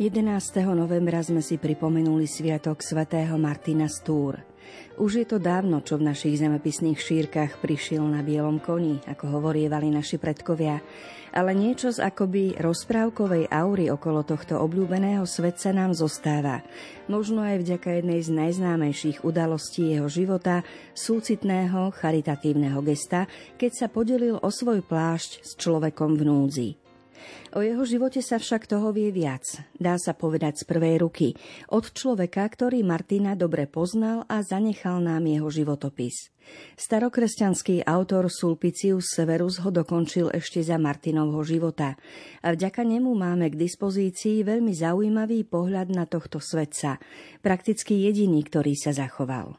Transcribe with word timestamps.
11. 0.00 0.64
novembra 0.72 1.20
sme 1.20 1.44
si 1.44 1.60
pripomenuli 1.60 2.24
sviatok 2.24 2.80
svätého 2.80 3.36
Martina 3.36 3.84
Stúr. 3.84 4.40
Už 4.96 5.20
je 5.20 5.26
to 5.28 5.36
dávno, 5.36 5.84
čo 5.84 6.00
v 6.00 6.08
našich 6.08 6.40
zemepisných 6.40 6.96
šírkach 6.96 7.60
prišiel 7.60 8.08
na 8.08 8.24
bielom 8.24 8.64
koni, 8.64 8.96
ako 9.04 9.28
hovorievali 9.28 9.92
naši 9.92 10.16
predkovia, 10.16 10.80
ale 11.36 11.52
niečo 11.52 11.92
z 11.92 12.00
akoby 12.00 12.56
rozprávkovej 12.56 13.52
aury 13.52 13.92
okolo 13.92 14.24
tohto 14.24 14.56
obľúbeného 14.64 15.28
svetca 15.28 15.68
nám 15.76 15.92
zostáva. 15.92 16.64
Možno 17.04 17.44
aj 17.44 17.60
vďaka 17.60 18.00
jednej 18.00 18.24
z 18.24 18.32
najznámejších 18.32 19.20
udalostí 19.20 20.00
jeho 20.00 20.08
života, 20.08 20.64
súcitného, 20.96 21.92
charitatívneho 21.92 22.80
gesta, 22.88 23.28
keď 23.60 23.84
sa 23.84 23.86
podelil 23.92 24.40
o 24.40 24.48
svoj 24.48 24.80
plášť 24.80 25.44
s 25.44 25.60
človekom 25.60 26.16
v 26.16 26.24
núdzi. 26.24 26.79
O 27.56 27.66
jeho 27.66 27.82
živote 27.82 28.22
sa 28.22 28.38
však 28.38 28.70
toho 28.70 28.94
vie 28.94 29.10
viac, 29.10 29.42
dá 29.74 29.98
sa 29.98 30.14
povedať 30.14 30.62
z 30.62 30.64
prvej 30.70 30.96
ruky, 31.02 31.28
od 31.74 31.90
človeka, 31.90 32.46
ktorý 32.46 32.86
Martina 32.86 33.34
dobre 33.34 33.66
poznal 33.66 34.22
a 34.30 34.38
zanechal 34.46 35.02
nám 35.02 35.26
jeho 35.26 35.50
životopis. 35.50 36.30
Starokresťanský 36.78 37.86
autor 37.86 38.26
Sulpicius 38.30 39.14
Severus 39.14 39.62
ho 39.62 39.70
dokončil 39.70 40.34
ešte 40.34 40.62
za 40.62 40.78
Martinovho 40.78 41.42
života 41.46 41.94
a 42.42 42.54
vďaka 42.54 42.82
nemu 42.82 43.10
máme 43.14 43.50
k 43.50 43.58
dispozícii 43.58 44.42
veľmi 44.42 44.74
zaujímavý 44.74 45.46
pohľad 45.46 45.94
na 45.94 46.06
tohto 46.10 46.42
svetca, 46.42 46.98
prakticky 47.42 48.06
jediný, 48.06 48.42
ktorý 48.42 48.74
sa 48.74 48.90
zachoval. 48.90 49.58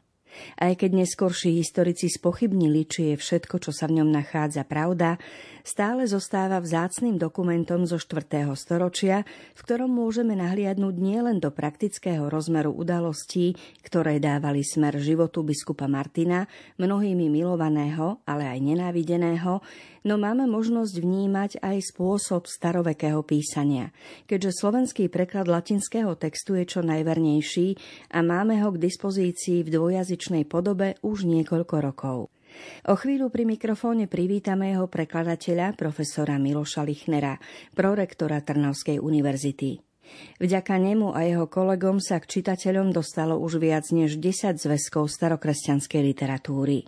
Aj 0.56 0.72
keď 0.72 1.04
neskorší 1.04 1.60
historici 1.60 2.08
spochybnili, 2.08 2.88
či 2.88 3.12
je 3.12 3.16
všetko, 3.20 3.60
čo 3.60 3.70
sa 3.70 3.84
v 3.84 4.00
ňom 4.00 4.08
nachádza, 4.08 4.64
pravda, 4.64 5.20
stále 5.62 6.06
zostáva 6.10 6.58
vzácným 6.58 7.18
dokumentom 7.18 7.86
zo 7.86 7.98
4. 7.98 8.46
storočia, 8.54 9.26
v 9.54 9.60
ktorom 9.62 9.90
môžeme 9.90 10.34
nahliadnúť 10.34 10.94
nielen 10.98 11.38
do 11.38 11.54
praktického 11.54 12.26
rozmeru 12.26 12.74
udalostí, 12.74 13.54
ktoré 13.86 14.18
dávali 14.18 14.66
smer 14.66 14.98
životu 14.98 15.46
biskupa 15.46 15.86
Martina, 15.86 16.46
mnohými 16.78 17.30
milovaného, 17.30 18.20
ale 18.26 18.50
aj 18.50 18.58
nenávideného, 18.58 19.62
no 20.02 20.14
máme 20.18 20.50
možnosť 20.50 20.94
vnímať 20.98 21.50
aj 21.62 21.94
spôsob 21.94 22.50
starovekého 22.50 23.22
písania, 23.22 23.94
keďže 24.26 24.58
slovenský 24.58 25.06
preklad 25.06 25.46
latinského 25.46 26.18
textu 26.18 26.58
je 26.58 26.66
čo 26.66 26.80
najvernejší 26.82 27.78
a 28.10 28.20
máme 28.20 28.58
ho 28.60 28.74
k 28.74 28.82
dispozícii 28.82 29.62
v 29.62 29.72
dvojazyčnej 29.72 30.44
podobe 30.44 30.98
už 31.06 31.24
niekoľko 31.24 31.76
rokov. 31.78 32.18
O 32.90 32.94
chvíľu 32.98 33.30
pri 33.30 33.46
mikrofóne 33.46 34.10
privítame 34.10 34.74
jeho 34.74 34.90
prekladateľa, 34.90 35.78
profesora 35.78 36.36
Miloša 36.40 36.82
Lichnera, 36.82 37.38
prorektora 37.72 38.42
Trnavskej 38.42 38.98
univerzity. 38.98 39.78
Vďaka 40.42 40.76
nemu 40.76 41.14
a 41.14 41.24
jeho 41.24 41.46
kolegom 41.48 42.02
sa 42.02 42.20
k 42.20 42.28
čitateľom 42.40 42.92
dostalo 42.92 43.38
už 43.38 43.62
viac 43.62 43.88
než 43.94 44.18
10 44.18 44.60
zväzkov 44.60 45.08
starokresťanskej 45.08 46.02
literatúry. 46.02 46.84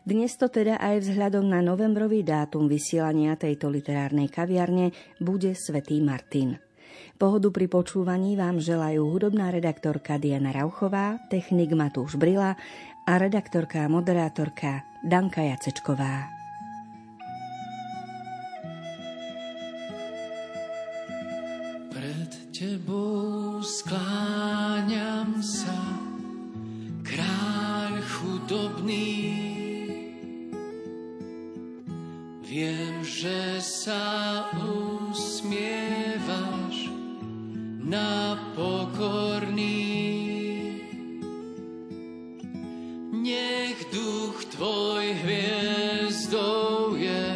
Dnes 0.00 0.32
to 0.40 0.48
teda 0.48 0.80
aj 0.80 1.04
vzhľadom 1.04 1.44
na 1.44 1.60
novembrový 1.60 2.24
dátum 2.24 2.66
vysielania 2.66 3.36
tejto 3.36 3.68
literárnej 3.68 4.32
kaviarne 4.32 4.96
bude 5.20 5.52
Svetý 5.52 6.00
Martin. 6.00 6.56
Pohodu 7.20 7.52
pri 7.52 7.68
počúvaní 7.68 8.32
vám 8.32 8.64
želajú 8.64 9.12
hudobná 9.12 9.52
redaktorka 9.52 10.16
Diana 10.16 10.56
Rauchová, 10.56 11.20
technik 11.28 11.76
Matúš 11.76 12.16
Brila 12.16 12.56
a 13.10 13.18
redaktorka 13.18 13.82
a 13.82 13.90
moderátorka 13.90 14.86
Danka 15.02 15.42
Jacečková. 15.42 16.30
Pred 21.90 22.54
tebou 22.54 23.58
skláňam 23.66 25.42
sa, 25.42 25.74
kráľ 27.02 27.98
chudobný, 28.06 29.10
Viem, 32.50 33.06
že 33.06 33.62
sa 33.62 34.42
usmievaš 34.58 35.70
na 37.78 38.34
pokorný. 38.58 39.79
Tvoj 44.60 45.16
hviezdou 45.24 46.92
je, 46.92 47.32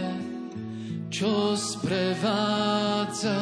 čo 1.08 1.56
sprevádza 1.56 3.40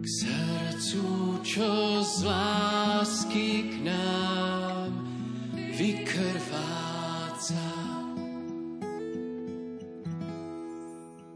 k 0.00 0.04
srdcu, 0.08 1.04
čo 1.44 2.00
z 2.00 2.24
lásky 2.24 3.68
k 3.68 3.72
nám 3.84 4.88
vykrvádza. 5.76 7.68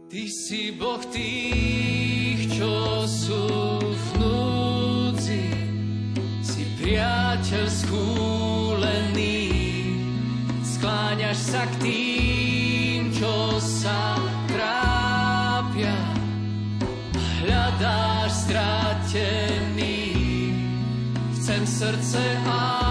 Ty 0.09 0.23
si 0.33 0.73
Boh 0.81 1.05
tých, 1.13 1.62
srdce 21.83 22.39
ako 22.47 22.82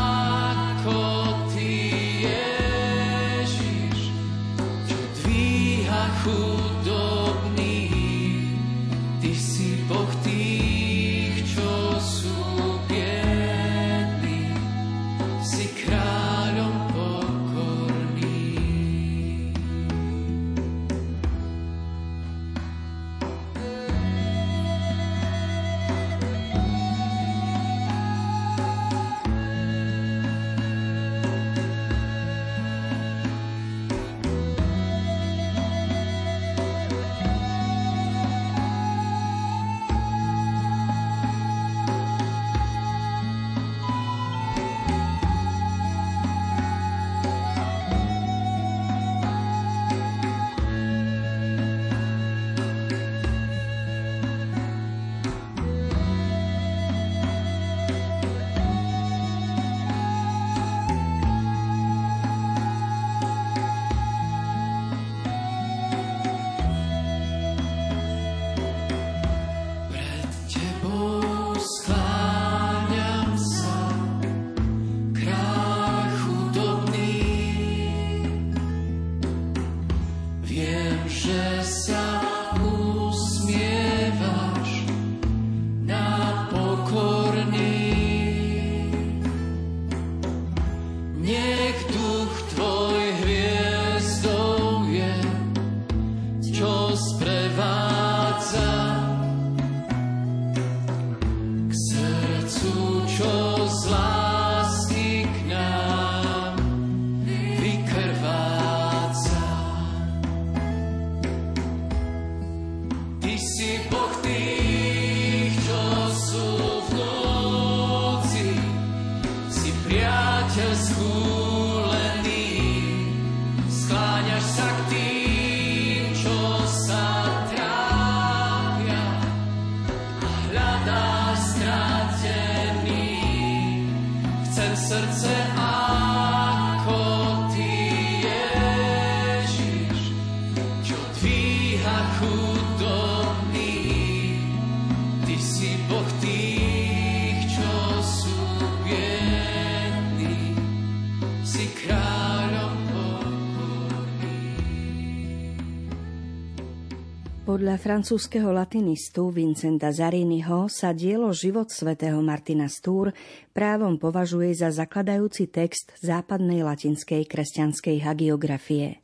francúzského 157.91 158.55
latinistu 158.55 159.35
Vincenta 159.35 159.91
Zariniho 159.91 160.71
sa 160.71 160.95
dielo 160.95 161.27
Život 161.35 161.75
svätého 161.75 162.23
Martina 162.23 162.71
Stúr 162.71 163.11
právom 163.51 163.99
považuje 163.99 164.55
za 164.55 164.71
zakladajúci 164.71 165.51
text 165.51 165.91
západnej 165.99 166.63
latinskej 166.63 167.27
kresťanskej 167.27 167.99
hagiografie. 167.99 169.03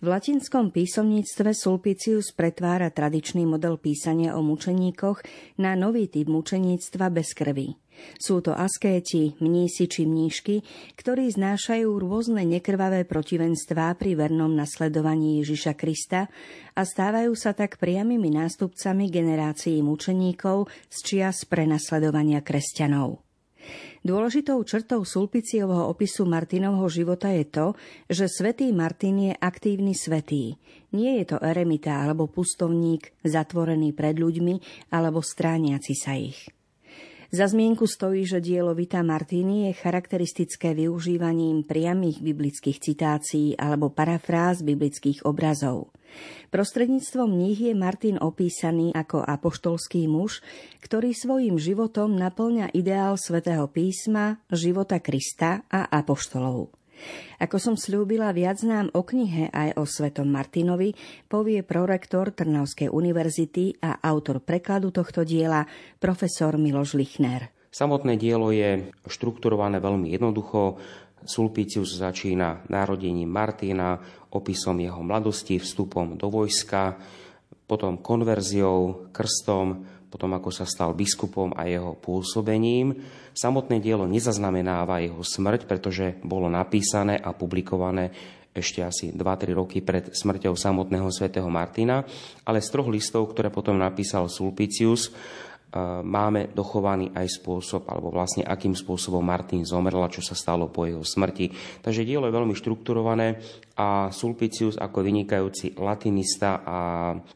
V 0.00 0.08
latinskom 0.08 0.72
písomníctve 0.72 1.52
Sulpicius 1.52 2.32
pretvára 2.32 2.88
tradičný 2.88 3.44
model 3.44 3.76
písania 3.76 4.32
o 4.32 4.40
mučeníkoch 4.40 5.20
na 5.60 5.76
nový 5.76 6.08
typ 6.08 6.24
mučeníctva 6.24 7.12
bez 7.12 7.36
krvi. 7.36 7.76
Sú 8.16 8.40
to 8.40 8.56
askéti, 8.56 9.36
mnísi 9.44 9.84
či 9.84 10.08
mníšky, 10.08 10.64
ktorí 10.96 11.28
znášajú 11.28 12.00
rôzne 12.00 12.48
nekrvavé 12.48 13.04
protivenstvá 13.04 13.92
pri 14.00 14.16
vernom 14.16 14.48
nasledovaní 14.56 15.44
Ježiša 15.44 15.76
Krista 15.76 16.32
a 16.72 16.80
stávajú 16.80 17.36
sa 17.36 17.52
tak 17.52 17.76
priamými 17.76 18.32
nástupcami 18.40 19.12
generácií 19.12 19.84
mučeníkov 19.84 20.72
z 20.88 20.96
čias 21.04 21.44
prenasledovania 21.44 22.40
kresťanov. 22.40 23.29
Dôležitou 24.00 24.64
črtou 24.64 25.04
Sulpiciovho 25.04 25.92
opisu 25.92 26.24
Martinovho 26.24 26.88
života 26.88 27.28
je 27.36 27.44
to, 27.44 27.66
že 28.08 28.32
svätý 28.32 28.72
Martin 28.72 29.28
je 29.28 29.32
aktívny 29.36 29.92
svetý. 29.92 30.56
Nie 30.96 31.20
je 31.20 31.36
to 31.36 31.36
eremita 31.36 32.00
alebo 32.00 32.24
pustovník, 32.24 33.12
zatvorený 33.20 33.92
pred 33.92 34.16
ľuďmi 34.16 34.88
alebo 34.88 35.20
strániaci 35.20 35.92
sa 35.92 36.16
ich. 36.16 36.48
Za 37.30 37.46
zmienku 37.46 37.84
stojí, 37.84 38.24
že 38.26 38.40
dielo 38.42 38.72
Vita 38.72 39.04
Martini 39.04 39.70
je 39.70 39.78
charakteristické 39.78 40.74
využívaním 40.74 41.62
priamých 41.62 42.24
biblických 42.24 42.80
citácií 42.80 43.54
alebo 43.54 43.92
parafráz 43.92 44.64
biblických 44.64 45.28
obrazov. 45.28 45.92
Prostredníctvom 46.50 47.30
nich 47.30 47.62
je 47.62 47.74
Martin 47.76 48.18
opísaný 48.18 48.90
ako 48.90 49.22
apoštolský 49.22 50.10
muž, 50.10 50.42
ktorý 50.82 51.14
svojim 51.14 51.56
životom 51.56 52.18
naplňa 52.18 52.74
ideál 52.74 53.14
svätého 53.14 53.70
písma, 53.70 54.42
života 54.50 54.98
Krista 54.98 55.62
a 55.70 55.86
apoštolov. 55.88 56.74
Ako 57.40 57.56
som 57.56 57.74
slúbila, 57.80 58.28
viac 58.36 58.60
nám 58.60 58.92
o 58.92 59.00
knihe 59.00 59.48
aj 59.48 59.80
o 59.80 59.88
svetom 59.88 60.28
Martinovi 60.28 60.92
povie 61.32 61.64
prorektor 61.64 62.28
Trnavskej 62.28 62.92
univerzity 62.92 63.80
a 63.80 64.04
autor 64.04 64.44
prekladu 64.44 64.92
tohto 64.92 65.24
diela, 65.24 65.64
profesor 65.96 66.60
Miloš 66.60 67.00
Lichner. 67.00 67.48
Samotné 67.70 68.18
dielo 68.18 68.50
je 68.50 68.90
štrukturované 69.06 69.78
veľmi 69.78 70.10
jednoducho. 70.10 70.82
Sulpicius 71.24 72.00
začína 72.00 72.66
narodením 72.68 73.28
Martina, 73.28 74.00
opisom 74.30 74.78
jeho 74.80 75.02
mladosti, 75.04 75.58
vstupom 75.60 76.16
do 76.16 76.30
vojska, 76.32 76.96
potom 77.66 78.02
konverziou, 78.02 79.10
krstom, 79.14 79.86
potom 80.10 80.34
ako 80.34 80.50
sa 80.50 80.66
stal 80.66 80.90
biskupom 80.90 81.54
a 81.54 81.70
jeho 81.70 81.94
pôsobením. 81.94 82.98
Samotné 83.30 83.78
dielo 83.78 84.10
nezaznamenáva 84.10 84.98
jeho 84.98 85.22
smrť, 85.22 85.70
pretože 85.70 86.18
bolo 86.26 86.50
napísané 86.50 87.14
a 87.14 87.30
publikované 87.30 88.10
ešte 88.50 88.82
asi 88.82 89.14
2-3 89.14 89.54
roky 89.54 89.78
pred 89.78 90.10
smrťou 90.10 90.58
samotného 90.58 91.06
svätého 91.14 91.46
Martina, 91.46 92.02
ale 92.42 92.58
z 92.58 92.68
troch 92.74 92.90
listov, 92.90 93.30
ktoré 93.30 93.54
potom 93.54 93.78
napísal 93.78 94.26
Sulpicius, 94.26 95.14
máme 96.02 96.50
dochovaný 96.50 97.14
aj 97.14 97.40
spôsob, 97.40 97.86
alebo 97.86 98.10
vlastne 98.10 98.42
akým 98.42 98.74
spôsobom 98.74 99.22
Martin 99.22 99.62
zomrel 99.62 100.02
a 100.02 100.10
čo 100.10 100.18
sa 100.18 100.34
stalo 100.34 100.66
po 100.66 100.82
jeho 100.82 101.06
smrti. 101.06 101.78
Takže 101.78 102.02
dielo 102.02 102.26
je 102.26 102.34
veľmi 102.34 102.54
štrukturované 102.58 103.38
a 103.78 104.10
Sulpicius 104.10 104.74
ako 104.74 104.98
vynikajúci 105.06 105.78
latinista 105.78 106.66
a 106.66 106.78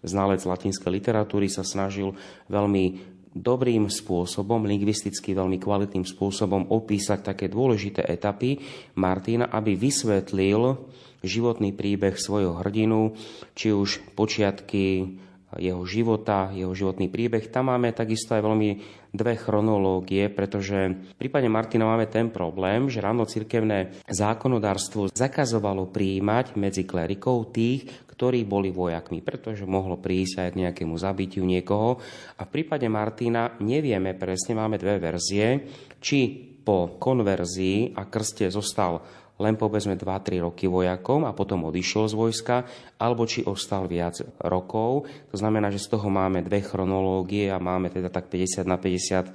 znalec 0.02 0.42
latinskej 0.42 0.90
literatúry 0.90 1.46
sa 1.46 1.62
snažil 1.62 2.10
veľmi 2.50 3.14
dobrým 3.34 3.90
spôsobom, 3.90 4.62
lingvisticky 4.62 5.34
veľmi 5.34 5.58
kvalitným 5.58 6.06
spôsobom 6.06 6.70
opísať 6.70 7.34
také 7.34 7.46
dôležité 7.50 8.06
etapy 8.06 8.62
Martina, 8.94 9.50
aby 9.50 9.74
vysvetlil 9.74 10.78
životný 11.24 11.74
príbeh 11.74 12.14
svojho 12.14 12.54
hrdinu, 12.62 13.14
či 13.58 13.74
už 13.74 14.14
počiatky 14.14 15.18
jeho 15.58 15.82
života, 15.86 16.50
jeho 16.54 16.72
životný 16.74 17.10
príbeh. 17.10 17.50
Tam 17.50 17.70
máme 17.70 17.94
takisto 17.94 18.34
aj 18.34 18.42
veľmi 18.42 18.70
dve 19.14 19.38
chronológie, 19.38 20.26
pretože 20.26 20.90
v 20.90 21.16
prípade 21.16 21.46
Martina 21.46 21.86
máme 21.86 22.10
ten 22.10 22.34
problém, 22.34 22.90
že 22.90 22.98
ráno 22.98 23.22
cirkevné 23.30 24.02
zákonodárstvo 24.10 25.14
zakazovalo 25.14 25.86
prijímať 25.90 26.58
medzi 26.58 26.82
klerikou 26.82 27.46
tých, 27.54 27.86
ktorí 28.10 28.46
boli 28.46 28.70
vojakmi, 28.70 29.22
pretože 29.22 29.66
mohlo 29.66 29.98
prísť 29.98 30.46
aj 30.46 30.48
k 30.54 30.60
nejakému 30.66 30.94
zabitiu 30.94 31.42
niekoho. 31.42 31.98
A 32.38 32.46
v 32.46 32.52
prípade 32.54 32.86
Martina 32.86 33.58
nevieme 33.58 34.14
presne, 34.14 34.54
máme 34.54 34.78
dve 34.78 35.02
verzie, 35.02 35.66
či 35.98 36.50
po 36.64 36.96
konverzii 36.96 37.92
a 37.98 38.08
krste 38.08 38.48
zostal 38.48 39.04
len 39.34 39.58
povedzme 39.58 39.98
2-3 39.98 40.46
roky 40.46 40.70
vojakom 40.70 41.26
a 41.26 41.34
potom 41.34 41.66
odišiel 41.66 42.06
z 42.06 42.14
vojska, 42.14 42.56
alebo 43.02 43.26
či 43.26 43.42
ostal 43.42 43.90
viac 43.90 44.22
rokov. 44.38 45.10
To 45.34 45.36
znamená, 45.36 45.74
že 45.74 45.82
z 45.82 45.90
toho 45.90 46.06
máme 46.06 46.46
dve 46.46 46.62
chronológie 46.62 47.50
a 47.50 47.58
máme 47.58 47.90
teda 47.90 48.14
tak 48.14 48.30
50 48.30 48.62
na 48.62 48.78
50 48.78 49.26
e, 49.26 49.32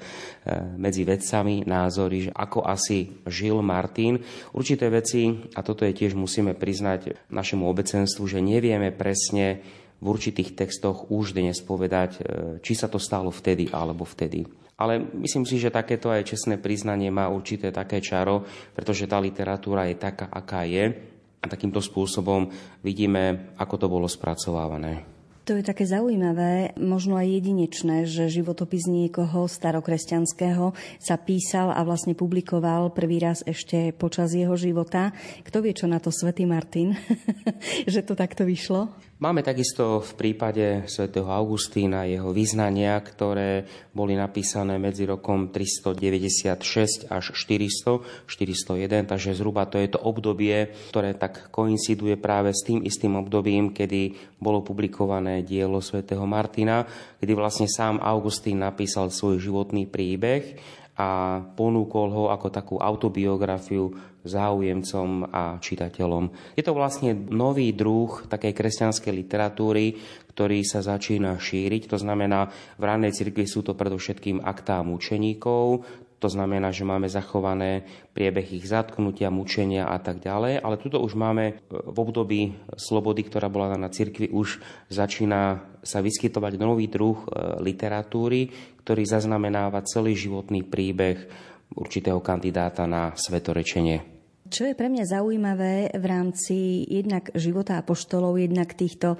medzi 0.79 1.03
vedcami 1.03 1.67
názory, 1.67 2.17
že 2.27 2.31
ako 2.31 2.63
asi 2.63 3.11
žil 3.27 3.59
Martin. 3.59 4.23
Určité 4.55 4.87
veci, 4.87 5.35
a 5.51 5.59
toto 5.59 5.83
je 5.83 5.91
tiež 5.91 6.15
musíme 6.15 6.55
priznať 6.55 7.27
našemu 7.27 7.67
obecenstvu, 7.67 8.23
že 8.23 8.39
nevieme 8.39 8.95
presne 8.95 9.59
v 9.99 10.05
určitých 10.15 10.55
textoch 10.55 11.11
už 11.11 11.35
dnes 11.35 11.59
povedať, 11.59 12.09
e, 12.15 12.19
či 12.63 12.71
sa 12.71 12.87
to 12.87 13.03
stalo 13.03 13.35
vtedy 13.35 13.67
alebo 13.67 14.07
vtedy. 14.07 14.47
Ale 14.79 15.03
myslím 15.19 15.43
si, 15.43 15.59
že 15.59 15.75
takéto 15.75 16.07
aj 16.07 16.23
čestné 16.23 16.55
priznanie 16.55 17.11
má 17.11 17.27
určité 17.27 17.67
také 17.75 17.99
čaro, 17.99 18.47
pretože 18.71 19.11
tá 19.11 19.19
literatúra 19.19 19.91
je 19.91 19.99
taká, 19.99 20.31
aká 20.31 20.63
je. 20.63 20.95
A 21.39 21.45
takýmto 21.47 21.83
spôsobom 21.83 22.47
vidíme, 22.83 23.51
ako 23.59 23.75
to 23.75 23.87
bolo 23.91 24.07
spracovávané. 24.07 25.19
To 25.49 25.57
je 25.57 25.65
také 25.65 25.81
zaujímavé, 25.81 26.77
možno 26.77 27.17
aj 27.17 27.25
jedinečné, 27.25 28.05
že 28.05 28.29
životopis 28.29 28.85
niekoho 28.85 29.49
starokresťanského 29.49 30.77
sa 31.01 31.15
písal 31.17 31.73
a 31.73 31.81
vlastne 31.81 32.13
publikoval 32.13 32.93
prvý 32.93 33.17
raz 33.17 33.41
ešte 33.41 33.89
počas 33.97 34.29
jeho 34.37 34.53
života. 34.53 35.09
Kto 35.41 35.65
vie, 35.65 35.73
čo 35.73 35.89
na 35.89 35.97
to 35.97 36.13
svätý 36.13 36.45
Martin, 36.45 36.93
že 37.89 38.05
to 38.05 38.13
takto 38.13 38.45
vyšlo? 38.45 38.93
Máme 39.19 39.43
takisto 39.43 39.99
v 39.99 40.11
prípade 40.15 40.87
svätého 40.87 41.27
Augustína 41.27 42.07
jeho 42.07 42.31
vyznania, 42.31 42.95
ktoré 43.03 43.67
boli 43.91 44.15
napísané 44.15 44.79
medzi 44.79 45.03
rokom 45.03 45.51
396 45.51 47.11
až 47.11 47.25
400, 47.35 47.99
401, 48.23 49.11
takže 49.11 49.35
zhruba 49.35 49.67
to 49.67 49.75
je 49.75 49.91
to 49.91 49.99
obdobie, 49.99 50.71
ktoré 50.95 51.19
tak 51.19 51.51
koinciduje 51.51 52.15
práve 52.15 52.55
s 52.55 52.63
tým 52.63 52.79
istým 52.87 53.19
obdobím, 53.19 53.75
kedy 53.75 54.15
bolo 54.39 54.63
publikované 54.63 55.43
dielo 55.43 55.83
svätého 55.83 56.23
Martina, 56.23 56.87
kedy 57.19 57.35
vlastne 57.35 57.67
sám 57.67 57.99
Augustín 57.99 58.63
napísal 58.63 59.11
svoj 59.11 59.35
životný 59.35 59.83
príbeh 59.83 60.55
a 60.99 61.39
ponúkol 61.55 62.11
ho 62.11 62.23
ako 62.27 62.47
takú 62.51 62.75
autobiografiu 62.75 63.95
záujemcom 64.19 65.31
a 65.31 65.55
čitateľom. 65.63 66.55
Je 66.59 66.63
to 66.67 66.75
vlastne 66.75 67.15
nový 67.31 67.71
druh 67.71 68.27
takej 68.27 68.51
kresťanskej 68.51 69.13
literatúry, 69.15 69.95
ktorý 70.35 70.59
sa 70.67 70.83
začína 70.83 71.39
šíriť. 71.39 71.87
To 71.87 71.95
znamená, 71.95 72.51
v 72.75 72.83
ranej 72.83 73.15
cirkvi 73.15 73.47
sú 73.47 73.63
to 73.63 73.79
predovšetkým 73.79 74.43
aktá 74.43 74.83
mučeníkov, 74.83 75.87
to 76.19 76.27
znamená, 76.27 76.75
že 76.75 76.83
máme 76.83 77.07
zachované 77.07 77.87
priebeh 78.11 78.59
ich 78.59 78.67
zatknutia, 78.67 79.31
mučenia 79.31 79.87
a 79.87 79.97
tak 80.03 80.19
ďalej, 80.19 80.59
ale 80.59 80.75
tuto 80.75 80.99
už 80.99 81.15
máme 81.15 81.63
v 81.71 81.97
období 81.97 82.59
slobody, 82.75 83.23
ktorá 83.23 83.47
bola 83.47 83.79
na 83.79 83.87
cirkvi, 83.87 84.27
už 84.27 84.59
začína 84.91 85.63
sa 85.79 86.03
vyskytovať 86.03 86.59
nový 86.59 86.91
druh 86.91 87.23
e, 87.23 87.27
literatúry, 87.63 88.51
ktorý 88.83 89.03
zaznamenáva 89.07 89.87
celý 89.87 90.11
životný 90.19 90.67
príbeh 90.67 91.23
určitého 91.71 92.19
kandidáta 92.19 92.83
na 92.83 93.15
svetorečenie. 93.15 94.18
Čo 94.49 94.65
je 94.65 94.73
pre 94.73 94.89
mňa 94.89 95.05
zaujímavé 95.05 95.93
v 95.93 96.05
rámci 96.09 96.81
jednak 96.89 97.29
života 97.37 97.77
apoštolov, 97.77 98.41
jednak 98.41 98.73
týchto 98.73 99.13
e, 99.13 99.17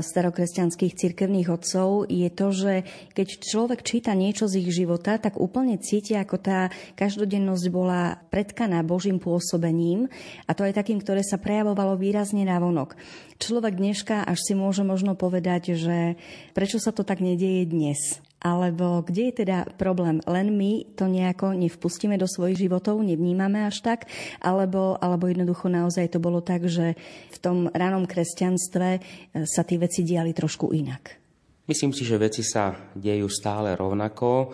starokresťanských 0.00 0.96
cirkevných 0.96 1.52
otcov, 1.52 2.08
je 2.08 2.32
to, 2.32 2.48
že 2.56 2.72
keď 3.12 3.28
človek 3.44 3.84
číta 3.84 4.16
niečo 4.16 4.48
z 4.48 4.64
ich 4.64 4.72
života, 4.72 5.20
tak 5.20 5.36
úplne 5.36 5.76
cíti, 5.76 6.16
ako 6.16 6.40
tá 6.40 6.72
každodennosť 6.96 7.64
bola 7.68 8.16
predkaná 8.32 8.80
Božím 8.80 9.20
pôsobením 9.20 10.08
a 10.48 10.56
to 10.56 10.64
aj 10.64 10.72
takým, 10.72 11.04
ktoré 11.04 11.20
sa 11.20 11.36
prejavovalo 11.36 12.00
výrazne 12.00 12.48
na 12.48 12.56
vonok. 12.56 12.96
Človek 13.36 13.76
dneška 13.76 14.24
až 14.24 14.40
si 14.40 14.56
môže 14.56 14.88
možno 14.88 15.12
povedať, 15.20 15.76
že 15.76 16.16
prečo 16.56 16.80
sa 16.80 16.96
to 16.96 17.04
tak 17.04 17.20
nedieje 17.20 17.68
dnes. 17.68 18.24
Alebo 18.42 19.06
kde 19.06 19.30
je 19.30 19.34
teda 19.46 19.70
problém? 19.78 20.18
Len 20.26 20.50
my 20.50 20.98
to 20.98 21.06
nejako 21.06 21.54
nevpustíme 21.54 22.18
do 22.18 22.26
svojich 22.26 22.66
životov, 22.66 22.98
nevnímame 22.98 23.62
až 23.62 23.86
tak? 23.86 24.10
Alebo, 24.42 24.98
alebo 24.98 25.30
jednoducho 25.30 25.70
naozaj 25.70 26.10
to 26.10 26.18
bolo 26.18 26.42
tak, 26.42 26.66
že 26.66 26.98
v 27.30 27.38
tom 27.38 27.70
ranom 27.70 28.02
kresťanstve 28.02 28.88
e, 28.98 29.00
sa 29.46 29.62
tie 29.62 29.78
veci 29.78 30.02
diali 30.02 30.34
trošku 30.34 30.74
inak? 30.74 31.22
Myslím 31.70 31.94
si, 31.94 32.02
že 32.02 32.18
veci 32.18 32.42
sa 32.42 32.74
dejú 32.98 33.30
stále 33.30 33.78
rovnako. 33.78 34.50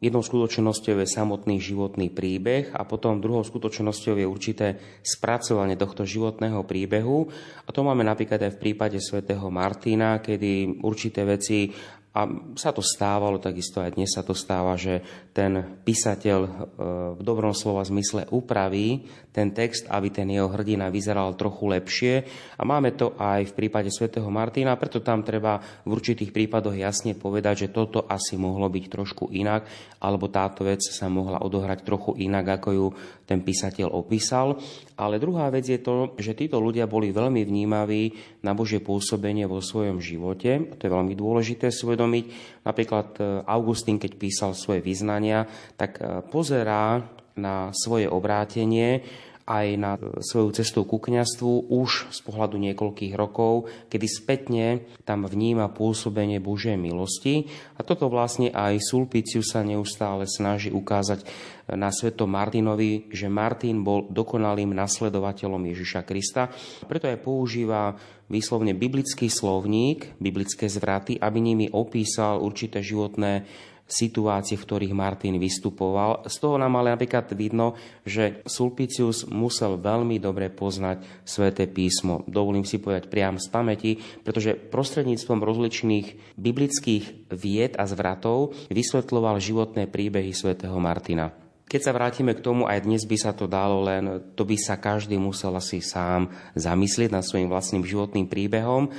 Jednou 0.00 0.24
skutočnosťou 0.24 0.96
je 1.04 1.08
samotný 1.08 1.60
životný 1.60 2.08
príbeh 2.08 2.72
a 2.72 2.88
potom 2.88 3.20
druhou 3.20 3.44
skutočnosťou 3.44 4.16
je 4.16 4.24
určité 4.24 4.66
spracovanie 5.04 5.76
tohto 5.76 6.08
životného 6.08 6.64
príbehu. 6.64 7.28
A 7.64 7.68
to 7.68 7.84
máme 7.84 8.00
napríklad 8.00 8.40
aj 8.40 8.56
v 8.56 8.62
prípade 8.64 8.96
svätého 8.96 9.44
Martina, 9.52 10.24
kedy 10.24 10.80
určité 10.80 11.28
veci 11.28 11.68
a 12.10 12.26
sa 12.58 12.74
to 12.74 12.82
stávalo, 12.82 13.38
takisto 13.38 13.78
aj 13.78 13.94
dnes 13.94 14.10
sa 14.10 14.26
to 14.26 14.34
stáva, 14.34 14.74
že 14.74 14.98
ten 15.30 15.78
písateľ 15.86 16.38
e, 16.42 16.50
v 17.14 17.22
dobrom 17.22 17.54
slova 17.54 17.86
zmysle 17.86 18.26
upraví 18.34 19.06
ten 19.30 19.54
text, 19.54 19.86
aby 19.86 20.10
ten 20.10 20.26
jeho 20.26 20.50
hrdina 20.50 20.90
vyzeral 20.90 21.38
trochu 21.38 21.70
lepšie. 21.70 22.14
A 22.58 22.66
máme 22.66 22.98
to 22.98 23.14
aj 23.14 23.54
v 23.54 23.56
prípade 23.56 23.94
svätého 23.94 24.26
Martina, 24.26 24.74
preto 24.74 24.98
tam 25.06 25.22
treba 25.22 25.62
v 25.86 25.90
určitých 25.94 26.34
prípadoch 26.34 26.74
jasne 26.74 27.14
povedať, 27.14 27.66
že 27.66 27.72
toto 27.74 28.02
asi 28.10 28.34
mohlo 28.34 28.66
byť 28.66 28.84
trošku 28.90 29.30
inak, 29.30 29.70
alebo 30.02 30.26
táto 30.26 30.66
vec 30.66 30.82
sa 30.82 31.06
mohla 31.06 31.38
odohrať 31.46 31.86
trochu 31.86 32.18
inak, 32.26 32.58
ako 32.58 32.68
ju 32.74 32.86
ten 33.22 33.38
písateľ 33.46 33.86
opísal. 33.94 34.58
Ale 35.00 35.16
druhá 35.16 35.48
vec 35.48 35.64
je 35.64 35.80
to, 35.80 36.12
že 36.20 36.36
títo 36.36 36.60
ľudia 36.60 36.84
boli 36.84 37.08
veľmi 37.08 37.40
vnímaví 37.40 38.12
na 38.44 38.52
Božie 38.52 38.84
pôsobenie 38.84 39.48
vo 39.48 39.64
svojom 39.64 39.96
živote. 39.96 40.76
To 40.76 40.82
je 40.84 40.92
veľmi 40.92 41.16
dôležité 41.16 41.72
uvedomiť. 41.72 42.24
Napríklad 42.68 43.08
e, 43.16 43.20
Augustín, 43.48 43.96
keď 43.96 44.12
písal 44.20 44.52
svoje 44.52 44.84
vyznania, 44.84 45.48
tak 45.80 45.96
e, 45.96 46.20
pozerá 46.28 47.00
na 47.40 47.72
svoje 47.72 48.04
obrátenie 48.12 49.00
aj 49.50 49.66
na 49.74 49.98
svoju 50.22 50.54
cestu 50.54 50.86
ku 50.86 51.02
kňastvu 51.02 51.74
už 51.74 52.14
z 52.14 52.20
pohľadu 52.22 52.54
niekoľkých 52.54 53.18
rokov, 53.18 53.66
kedy 53.90 54.06
spätne 54.06 54.86
tam 55.02 55.26
vníma 55.26 55.74
pôsobenie 55.74 56.38
Božej 56.38 56.78
milosti. 56.78 57.50
A 57.74 57.82
toto 57.82 58.06
vlastne 58.06 58.54
aj 58.54 58.78
Sulpiciu 58.78 59.42
sa 59.42 59.66
neustále 59.66 60.30
snaží 60.30 60.70
ukázať 60.70 61.26
na 61.74 61.90
sveto 61.90 62.30
Martinovi, 62.30 63.10
že 63.10 63.26
Martin 63.26 63.82
bol 63.82 64.06
dokonalým 64.06 64.70
nasledovateľom 64.70 65.66
Ježiša 65.74 66.06
Krista. 66.06 66.50
Preto 66.86 67.10
aj 67.10 67.18
používa 67.18 67.94
výslovne 68.30 68.78
biblický 68.78 69.26
slovník, 69.26 70.14
biblické 70.22 70.70
zvraty, 70.70 71.18
aby 71.18 71.38
nimi 71.42 71.66
opísal 71.74 72.38
určité 72.38 72.78
životné 72.78 73.42
situácie, 73.90 74.54
v 74.54 74.64
ktorých 74.64 74.94
Martin 74.94 75.36
vystupoval. 75.36 76.24
Z 76.30 76.38
toho 76.38 76.56
nám 76.56 76.78
ale 76.78 76.94
napríklad 76.94 77.34
vidno, 77.34 77.74
že 78.06 78.40
Sulpicius 78.46 79.26
musel 79.26 79.76
veľmi 79.76 80.22
dobre 80.22 80.48
poznať 80.48 81.26
sväté 81.26 81.66
písmo. 81.66 82.22
Dovolím 82.30 82.62
si 82.62 82.78
povedať 82.78 83.10
priam 83.10 83.36
z 83.36 83.50
pamäti, 83.50 83.98
pretože 84.22 84.54
prostredníctvom 84.54 85.42
rozličných 85.42 86.38
biblických 86.38 87.34
vied 87.34 87.74
a 87.74 87.84
zvratov 87.90 88.54
vysvetľoval 88.70 89.42
životné 89.42 89.90
príbehy 89.90 90.30
svätého 90.30 90.78
Martina. 90.78 91.34
Keď 91.70 91.86
sa 91.86 91.94
vrátime 91.94 92.34
k 92.34 92.42
tomu, 92.42 92.66
aj 92.66 92.82
dnes 92.82 93.06
by 93.06 93.14
sa 93.14 93.30
to 93.30 93.46
dalo, 93.46 93.86
len 93.86 94.34
to 94.34 94.42
by 94.42 94.58
sa 94.58 94.74
každý 94.74 95.14
musel 95.22 95.54
asi 95.54 95.78
sám 95.78 96.26
zamyslieť 96.58 97.14
nad 97.14 97.22
svojim 97.22 97.46
vlastným 97.46 97.86
životným 97.86 98.26
príbehom 98.26 98.90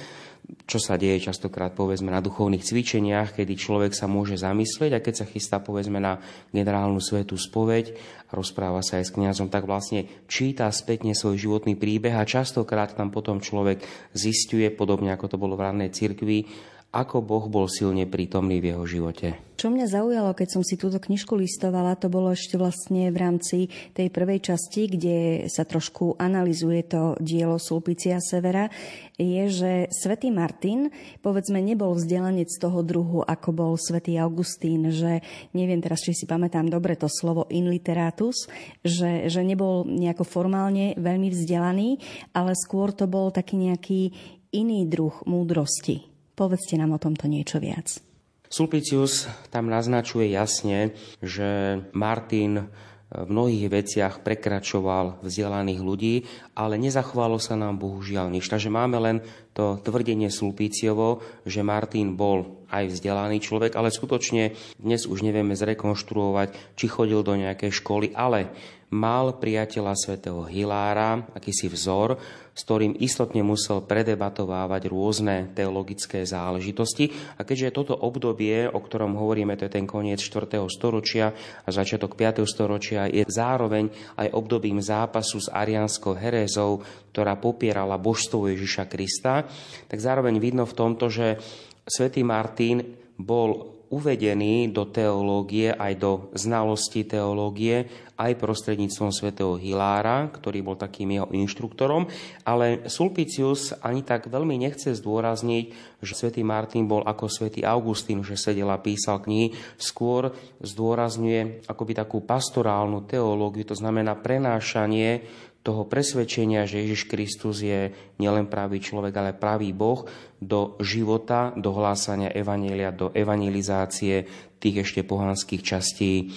čo 0.65 0.79
sa 0.79 0.95
deje 0.95 1.27
častokrát 1.27 1.75
povedzme 1.75 2.09
na 2.09 2.23
duchovných 2.23 2.63
cvičeniach, 2.63 3.35
kedy 3.35 3.53
človek 3.59 3.91
sa 3.91 4.07
môže 4.07 4.39
zamyslieť 4.39 4.91
a 4.95 5.03
keď 5.03 5.13
sa 5.23 5.25
chystá 5.29 5.57
povedzme 5.59 5.99
na 5.99 6.19
generálnu 6.55 6.99
svetú 7.03 7.35
spoveď 7.35 7.93
a 8.29 8.31
rozpráva 8.35 8.79
sa 8.79 8.99
aj 8.99 9.11
s 9.11 9.15
kňazom, 9.15 9.51
tak 9.51 9.67
vlastne 9.67 10.07
číta 10.31 10.71
spätne 10.71 11.11
svoj 11.11 11.37
životný 11.37 11.75
príbeh 11.75 12.15
a 12.15 12.27
častokrát 12.27 12.95
tam 12.95 13.11
potom 13.11 13.43
človek 13.43 13.83
zistuje, 14.15 14.67
podobne 14.71 15.13
ako 15.13 15.35
to 15.35 15.37
bolo 15.37 15.59
v 15.59 15.65
rannej 15.67 15.91
cirkvi, 15.91 16.47
ako 16.91 17.23
Boh 17.23 17.47
bol 17.47 17.71
silne 17.71 18.03
prítomný 18.03 18.59
v 18.59 18.75
jeho 18.75 18.83
živote. 18.83 19.39
Čo 19.55 19.71
mňa 19.71 19.87
zaujalo, 19.87 20.35
keď 20.35 20.57
som 20.57 20.63
si 20.65 20.75
túto 20.75 20.99
knižku 20.99 21.37
listovala, 21.37 21.95
to 21.95 22.11
bolo 22.11 22.33
ešte 22.35 22.59
vlastne 22.59 23.13
v 23.13 23.17
rámci 23.21 23.57
tej 23.95 24.11
prvej 24.11 24.43
časti, 24.51 24.91
kde 24.91 25.47
sa 25.47 25.63
trošku 25.63 26.19
analizuje 26.19 26.83
to 26.83 27.15
dielo 27.21 27.61
Sulpicia 27.61 28.19
Severa, 28.19 28.67
je, 29.15 29.43
že 29.47 29.71
svätý 29.93 30.33
Martin, 30.33 30.91
povedzme, 31.21 31.61
nebol 31.61 31.95
vzdelanec 31.95 32.49
toho 32.57 32.81
druhu, 32.83 33.21
ako 33.23 33.49
bol 33.53 33.73
svätý 33.77 34.17
Augustín, 34.17 34.89
že 34.91 35.23
neviem 35.55 35.79
teraz, 35.79 36.03
či 36.03 36.11
si 36.11 36.25
pamätám 36.27 36.67
dobre 36.67 36.99
to 36.99 37.07
slovo 37.07 37.47
in 37.53 37.71
literatus, 37.71 38.51
že, 38.83 39.29
že 39.31 39.45
nebol 39.45 39.87
nejako 39.87 40.27
formálne 40.27 40.97
veľmi 40.99 41.31
vzdelaný, 41.31 42.01
ale 42.35 42.57
skôr 42.57 42.91
to 42.91 43.07
bol 43.07 43.31
taký 43.31 43.61
nejaký 43.61 44.11
iný 44.51 44.89
druh 44.89 45.15
múdrosti. 45.23 46.10
Povedzte 46.41 46.73
nám 46.73 46.97
o 46.97 47.03
tomto 47.03 47.29
niečo 47.29 47.61
viac. 47.61 48.01
Sulpicius 48.49 49.29
tam 49.53 49.69
naznačuje 49.69 50.33
jasne, 50.33 50.97
že 51.21 51.77
Martin 51.93 52.65
v 53.13 53.27
mnohých 53.29 53.69
veciach 53.69 54.25
prekračoval 54.25 55.21
vzdelaných 55.21 55.81
ľudí, 55.85 56.15
ale 56.57 56.81
nezachovalo 56.81 57.37
sa 57.37 57.53
nám 57.53 57.77
bohužiaľ 57.77 58.33
nič. 58.33 58.49
Takže 58.49 58.73
máme 58.73 58.97
len 58.97 59.17
to 59.53 59.77
tvrdenie 59.85 60.33
Sulpíciovo, 60.33 61.21
že 61.45 61.61
Martin 61.61 62.17
bol 62.17 62.65
aj 62.73 62.89
vzdelaný 62.89 63.37
človek, 63.37 63.77
ale 63.77 63.93
skutočne 63.93 64.57
dnes 64.81 65.05
už 65.05 65.21
nevieme 65.21 65.53
zrekonštruovať, 65.53 66.73
či 66.73 66.85
chodil 66.89 67.21
do 67.21 67.37
nejakej 67.37 67.69
školy, 67.69 68.17
ale 68.17 68.49
mal 68.91 69.39
priateľa 69.39 69.95
svätého 69.95 70.43
Hilára, 70.43 71.23
akýsi 71.31 71.71
vzor, 71.71 72.19
s 72.51 72.61
ktorým 72.67 72.99
istotne 72.99 73.39
musel 73.39 73.79
predebatovávať 73.79 74.91
rôzne 74.91 75.49
teologické 75.55 76.27
záležitosti. 76.27 77.07
A 77.39 77.47
keďže 77.47 77.71
toto 77.71 77.95
obdobie, 77.95 78.67
o 78.67 78.79
ktorom 78.83 79.15
hovoríme, 79.15 79.55
to 79.55 79.71
je 79.71 79.75
ten 79.79 79.87
koniec 79.87 80.19
4. 80.19 80.59
storočia 80.67 81.31
a 81.63 81.69
začiatok 81.71 82.19
5. 82.19 82.43
storočia, 82.43 83.07
je 83.07 83.23
zároveň 83.23 83.87
aj 84.19 84.27
obdobím 84.35 84.83
zápasu 84.83 85.39
s 85.39 85.47
arianskou 85.47 86.11
herézou, 86.19 86.83
ktorá 87.15 87.39
popierala 87.39 87.95
božstvo 87.95 88.51
Ježiša 88.51 88.91
Krista, 88.91 89.47
tak 89.87 90.03
zároveň 90.03 90.35
vidno 90.43 90.67
v 90.67 90.75
tomto, 90.75 91.07
že 91.07 91.39
svätý 91.87 92.27
Martin 92.27 92.83
bol 93.15 93.80
uvedený 93.91 94.71
do 94.71 94.87
teológie, 94.87 95.75
aj 95.75 95.93
do 95.99 96.11
znalosti 96.31 97.03
teológie, 97.03 97.91
aj 98.15 98.39
prostredníctvom 98.39 99.11
svätého 99.11 99.59
Hilára, 99.59 100.31
ktorý 100.31 100.63
bol 100.63 100.77
takým 100.79 101.11
jeho 101.11 101.27
inštruktorom, 101.33 102.07
ale 102.47 102.87
Sulpicius 102.87 103.75
ani 103.83 104.05
tak 104.05 104.31
veľmi 104.31 104.61
nechce 104.61 104.95
zdôrazniť, 104.95 105.65
že 105.99 106.13
svätý 106.15 106.45
Martin 106.45 106.87
bol 106.87 107.03
ako 107.03 107.27
svätý 107.27 107.67
Augustín, 107.67 108.23
že 108.23 108.39
sedel 108.39 108.69
a 108.71 108.79
písal 108.79 109.19
knihy, 109.19 109.51
skôr 109.75 110.31
zdôrazňuje 110.63 111.67
akoby 111.67 111.93
takú 111.97 112.23
pastorálnu 112.23 113.03
teológiu, 113.09 113.67
to 113.67 113.75
znamená 113.75 114.15
prenášanie 114.15 115.25
toho 115.61 115.85
presvedčenia, 115.85 116.65
že 116.65 116.81
Ježiš 116.81 117.05
Kristus 117.05 117.61
je 117.61 117.93
nielen 118.17 118.49
pravý 118.49 118.81
človek, 118.81 119.13
ale 119.13 119.37
pravý 119.37 119.73
Boh, 119.73 120.09
do 120.41 120.73
života, 120.81 121.53
do 121.53 121.69
hlásania 121.73 122.33
evanília, 122.33 122.89
do 122.89 123.13
evangelizácie 123.13 124.25
tých 124.57 124.85
ešte 124.85 125.05
pohanských 125.05 125.61
častí 125.61 126.33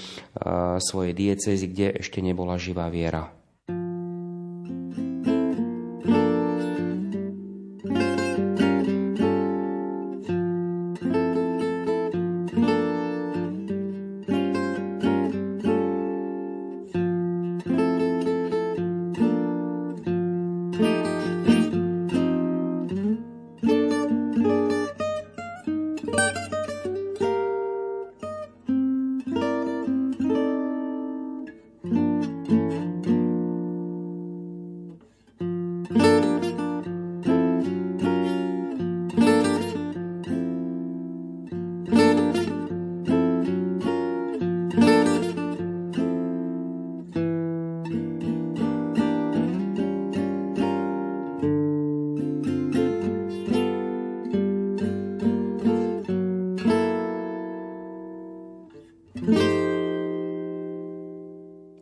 svojej 0.81 1.12
diecezy, 1.16 1.73
kde 1.73 1.87
ešte 2.04 2.21
nebola 2.21 2.61
živá 2.61 2.93
viera. 2.93 3.43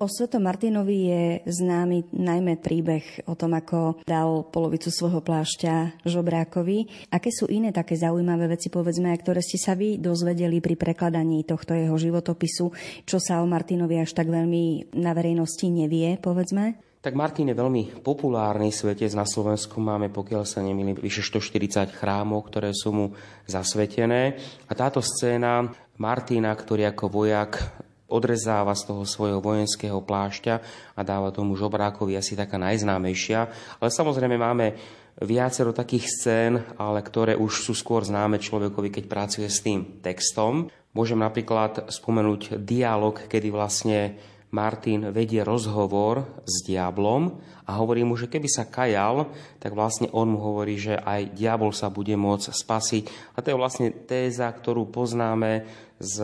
O 0.02 0.10
Svetom 0.10 0.42
Martinovi 0.42 0.98
je 1.14 1.24
známy 1.46 2.10
najmä 2.10 2.58
príbeh 2.58 3.22
o 3.30 3.38
tom, 3.38 3.54
ako 3.54 4.02
dal 4.02 4.42
polovicu 4.50 4.90
svojho 4.90 5.22
plášťa 5.22 6.02
žobrákovi. 6.02 7.06
Aké 7.14 7.30
sú 7.30 7.46
iné 7.46 7.70
také 7.70 7.94
zaujímavé 7.94 8.50
veci, 8.50 8.66
povedzme, 8.66 9.14
ktoré 9.14 9.38
ste 9.38 9.62
sa 9.62 9.78
vy 9.78 10.02
dozvedeli 10.02 10.58
pri 10.58 10.74
prekladaní 10.74 11.46
tohto 11.46 11.78
jeho 11.78 11.94
životopisu, 11.94 12.74
čo 13.06 13.22
sa 13.22 13.38
o 13.38 13.46
Martinovi 13.46 14.02
až 14.02 14.10
tak 14.18 14.26
veľmi 14.26 14.90
na 14.98 15.14
verejnosti 15.14 15.70
nevie, 15.70 16.18
povedzme? 16.18 16.82
Tak 16.98 17.14
Martin 17.14 17.54
je 17.54 17.62
veľmi 17.62 18.02
populárny 18.02 18.74
svetec. 18.74 19.14
Na 19.14 19.22
Slovensku 19.22 19.78
máme, 19.78 20.10
pokiaľ 20.10 20.42
sa 20.42 20.66
nemýlim, 20.66 20.98
vyše 20.98 21.22
140 21.22 21.94
chrámov, 21.94 22.50
ktoré 22.50 22.74
sú 22.74 22.90
mu 22.90 23.06
zasvetené. 23.46 24.34
A 24.66 24.72
táto 24.74 24.98
scéna 24.98 25.70
Martina, 25.94 26.50
ktorý 26.50 26.90
ako 26.90 27.06
vojak 27.06 27.82
odrezáva 28.12 28.76
z 28.76 28.92
toho 28.92 29.08
svojho 29.08 29.40
vojenského 29.40 30.04
plášťa 30.04 30.54
a 30.92 31.00
dáva 31.00 31.32
tomu 31.32 31.56
žobrákovi 31.56 32.20
asi 32.20 32.36
taká 32.36 32.60
najznámejšia. 32.60 33.40
Ale 33.80 33.88
samozrejme 33.88 34.36
máme 34.36 34.66
viacero 35.24 35.72
takých 35.72 36.06
scén, 36.08 36.52
ale 36.76 37.00
ktoré 37.00 37.32
už 37.36 37.64
sú 37.64 37.72
skôr 37.72 38.04
známe 38.04 38.36
človekovi, 38.36 38.92
keď 38.92 39.04
pracuje 39.08 39.48
s 39.48 39.64
tým 39.64 40.04
textom. 40.04 40.68
Môžem 40.92 41.20
napríklad 41.20 41.88
spomenúť 41.88 42.60
dialog, 42.60 43.16
kedy 43.16 43.48
vlastne 43.48 43.98
Martin 44.52 45.08
vedie 45.16 45.40
rozhovor 45.40 46.44
s 46.44 46.60
diablom 46.68 47.40
a 47.64 47.80
hovorí 47.80 48.04
mu, 48.04 48.20
že 48.20 48.28
keby 48.28 48.48
sa 48.52 48.68
kajal, 48.68 49.32
tak 49.56 49.72
vlastne 49.72 50.12
on 50.12 50.36
mu 50.36 50.38
hovorí, 50.44 50.76
že 50.76 51.00
aj 51.00 51.32
diabol 51.32 51.72
sa 51.72 51.88
bude 51.88 52.12
môcť 52.12 52.52
spasiť. 52.52 53.04
A 53.32 53.40
to 53.40 53.48
je 53.48 53.56
vlastne 53.56 53.88
téza, 54.04 54.44
ktorú 54.52 54.92
poznáme 54.92 55.64
z, 56.02 56.16